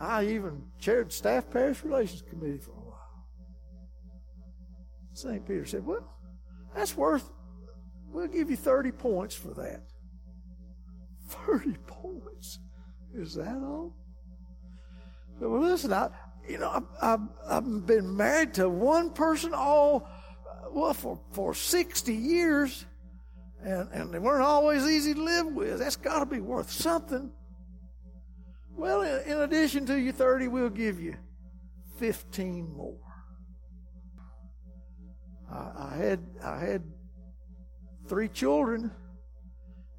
I 0.00 0.24
even 0.24 0.62
chaired 0.78 1.08
the 1.08 1.12
staff 1.12 1.50
parish 1.50 1.82
relations 1.82 2.22
committee 2.22 2.58
for 2.58 2.72
a 2.72 2.74
while. 2.74 3.26
St. 5.12 5.46
Peter 5.46 5.66
said, 5.66 5.84
Well, 5.84 6.08
that's 6.74 6.96
worth, 6.96 7.30
we'll 8.08 8.28
give 8.28 8.50
you 8.50 8.56
30 8.56 8.92
points 8.92 9.34
for 9.34 9.48
that. 9.54 9.82
30 11.28 11.74
points. 11.86 12.60
Is 13.14 13.34
that 13.34 13.56
all? 13.56 13.96
Well, 15.40 15.60
listen, 15.60 15.92
I, 15.92 16.10
you 16.48 16.58
know, 16.58 16.68
I, 17.00 17.14
I, 17.14 17.18
I've 17.48 17.86
been 17.86 18.16
married 18.16 18.54
to 18.54 18.68
one 18.68 19.10
person 19.10 19.52
all, 19.54 20.08
well, 20.72 20.94
for, 20.94 21.20
for 21.32 21.54
60 21.54 22.14
years, 22.14 22.86
and, 23.62 23.88
and 23.92 24.14
they 24.14 24.18
weren't 24.18 24.42
always 24.42 24.84
easy 24.84 25.14
to 25.14 25.22
live 25.22 25.46
with. 25.46 25.78
That's 25.78 25.96
got 25.96 26.20
to 26.20 26.26
be 26.26 26.40
worth 26.40 26.70
something. 26.70 27.30
Well, 28.74 29.02
in, 29.02 29.32
in 29.32 29.38
addition 29.40 29.84
to 29.86 30.00
your 30.00 30.12
30, 30.12 30.48
we'll 30.48 30.70
give 30.70 31.00
you 31.00 31.16
15 31.98 32.72
more. 32.74 32.96
I, 35.52 35.92
I 35.92 35.96
had 35.96 36.20
I 36.44 36.58
had 36.58 36.82
three 38.08 38.28
children, 38.28 38.90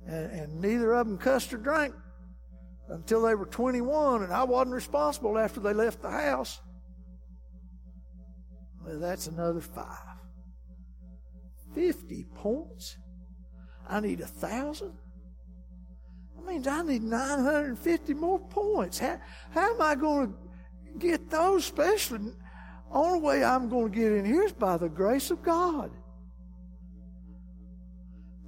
and, 0.08 0.32
and 0.32 0.62
neither 0.62 0.94
of 0.94 1.08
them 1.08 1.18
cussed 1.18 1.54
or 1.54 1.58
drank 1.58 1.94
until 2.90 3.22
they 3.22 3.36
were 3.36 3.46
21, 3.46 4.24
and 4.24 4.34
I 4.34 4.44
wasn't 4.44 4.74
responsible 4.74 5.38
after 5.38 5.60
they 5.60 5.74
left 5.74 6.02
the 6.02 6.10
house. 6.10 6.60
Well, 8.84 9.00
that's 9.00 9.28
another 9.28 9.62
five. 9.62 10.18
50 11.76 12.26
points. 12.36 12.98
I 13.88 14.00
need 14.00 14.22
a 14.22 14.28
thousand. 14.28 14.94
That 16.36 16.46
means 16.46 16.68
I 16.68 16.82
need 16.82 17.04
950 17.04 18.14
more 18.14 18.40
points. 18.40 19.00
How, 19.00 19.20
how 19.52 19.74
am 19.74 19.82
I 19.82 19.96
going 19.96 20.34
to 20.34 21.00
get 21.00 21.30
those, 21.30 21.64
especially 21.64 22.32
only 22.92 23.20
way 23.20 23.44
I'm 23.44 23.70
going 23.70 23.92
to 23.92 23.98
get 23.98 24.12
in 24.12 24.26
here 24.26 24.44
is 24.44 24.52
by 24.52 24.78
the 24.78 24.90
grace 24.90 25.30
of 25.32 25.44
God. 25.44 25.92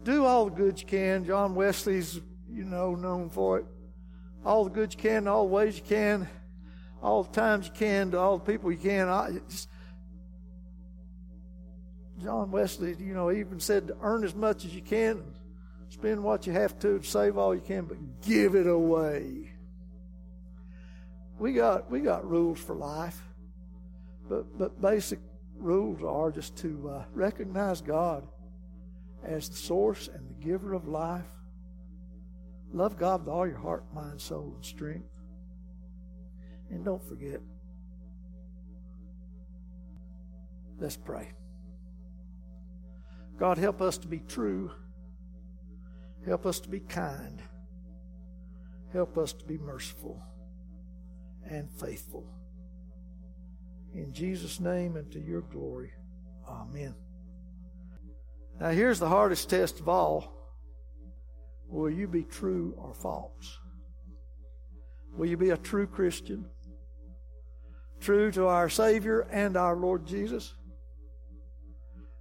Do 0.03 0.25
all 0.25 0.45
the 0.45 0.51
good 0.51 0.79
you 0.79 0.87
can. 0.87 1.25
John 1.25 1.53
Wesley's, 1.53 2.19
you 2.49 2.63
know, 2.63 2.95
known 2.95 3.29
for 3.29 3.59
it. 3.59 3.65
All 4.45 4.63
the 4.63 4.69
good 4.69 4.93
you 4.93 4.99
can, 4.99 5.27
all 5.27 5.47
the 5.47 5.53
ways 5.53 5.77
you 5.77 5.83
can, 5.83 6.27
all 7.01 7.23
the 7.23 7.31
times 7.31 7.67
you 7.67 7.73
can, 7.73 8.11
to 8.11 8.19
all 8.19 8.37
the 8.37 8.51
people 8.51 8.71
you 8.71 8.77
can. 8.77 9.07
I 9.07 9.39
just, 9.49 9.69
John 12.21 12.51
Wesley, 12.51 12.95
you 12.99 13.13
know, 13.13 13.31
even 13.31 13.59
said 13.59 13.87
to 13.87 13.97
earn 14.01 14.23
as 14.23 14.35
much 14.35 14.65
as 14.65 14.75
you 14.75 14.81
can, 14.81 15.23
spend 15.89 16.23
what 16.23 16.47
you 16.47 16.53
have 16.53 16.77
to, 16.79 16.99
to 16.99 17.05
save 17.05 17.37
all 17.37 17.53
you 17.53 17.61
can, 17.61 17.85
but 17.85 17.97
give 18.21 18.55
it 18.55 18.67
away. 18.67 19.51
We 21.39 21.53
got 21.53 21.89
we 21.89 22.01
got 22.01 22.29
rules 22.29 22.59
for 22.59 22.75
life. 22.75 23.19
But, 24.29 24.57
but 24.57 24.81
basic 24.81 25.19
rules 25.57 26.01
are 26.03 26.31
just 26.31 26.55
to 26.57 26.89
uh, 26.89 27.03
recognize 27.13 27.81
God 27.81 28.25
as 29.23 29.49
the 29.49 29.57
source 29.57 30.07
and 30.07 30.29
the 30.29 30.45
giver 30.45 30.73
of 30.73 30.87
life. 30.87 31.27
Love 32.73 32.97
God 32.97 33.21
with 33.21 33.29
all 33.29 33.45
your 33.45 33.57
heart, 33.57 33.83
mind, 33.93 34.21
soul, 34.21 34.53
and 34.55 34.65
strength. 34.65 35.09
And 36.69 36.85
don't 36.85 37.03
forget, 37.03 37.41
let's 40.79 40.95
pray. 40.95 41.33
God, 43.37 43.57
help 43.57 43.81
us 43.81 43.97
to 43.99 44.07
be 44.07 44.19
true. 44.19 44.71
Help 46.25 46.45
us 46.45 46.59
to 46.61 46.69
be 46.69 46.79
kind. 46.79 47.41
Help 48.93 49.17
us 49.17 49.33
to 49.33 49.45
be 49.45 49.57
merciful 49.57 50.21
and 51.49 51.69
faithful. 51.69 52.25
In 53.93 54.13
Jesus' 54.13 54.59
name 54.59 54.95
and 54.95 55.11
to 55.11 55.19
your 55.19 55.41
glory. 55.41 55.91
Amen. 56.47 56.95
Now, 58.59 58.69
here's 58.69 58.99
the 58.99 59.09
hardest 59.09 59.49
test 59.49 59.79
of 59.79 59.89
all 59.89 60.40
Will 61.71 61.89
you 61.89 62.05
be 62.05 62.23
true 62.23 62.73
or 62.77 62.93
false? 62.93 63.59
Will 65.15 65.27
you 65.27 65.37
be 65.37 65.51
a 65.51 65.57
true 65.57 65.87
Christian? 65.87 66.45
True 68.01 68.29
to 68.31 68.47
our 68.47 68.69
Savior 68.69 69.21
and 69.31 69.55
our 69.55 69.77
Lord 69.77 70.05
Jesus? 70.05 70.53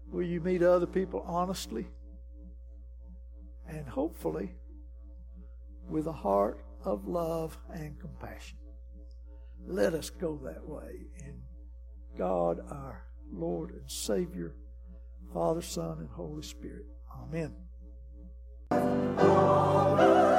Will 0.08 0.22
you 0.22 0.40
meet 0.40 0.62
other 0.62 0.86
people 0.86 1.24
honestly? 1.26 1.88
And 3.68 3.88
hopefully 3.88 4.54
with 5.88 6.06
a 6.06 6.12
heart 6.12 6.64
of 6.84 7.08
love 7.08 7.58
and 7.74 7.98
compassion. 7.98 8.56
Let 9.66 9.94
us 9.94 10.10
go 10.10 10.38
that 10.44 10.64
way 10.64 11.06
in 11.18 11.42
God 12.16 12.60
our 12.70 13.04
Lord 13.32 13.72
and 13.72 13.90
Savior, 13.90 14.54
Father, 15.34 15.62
Son, 15.62 15.98
and 15.98 16.08
Holy 16.08 16.42
Spirit. 16.42 16.86
Amen. 18.72 20.29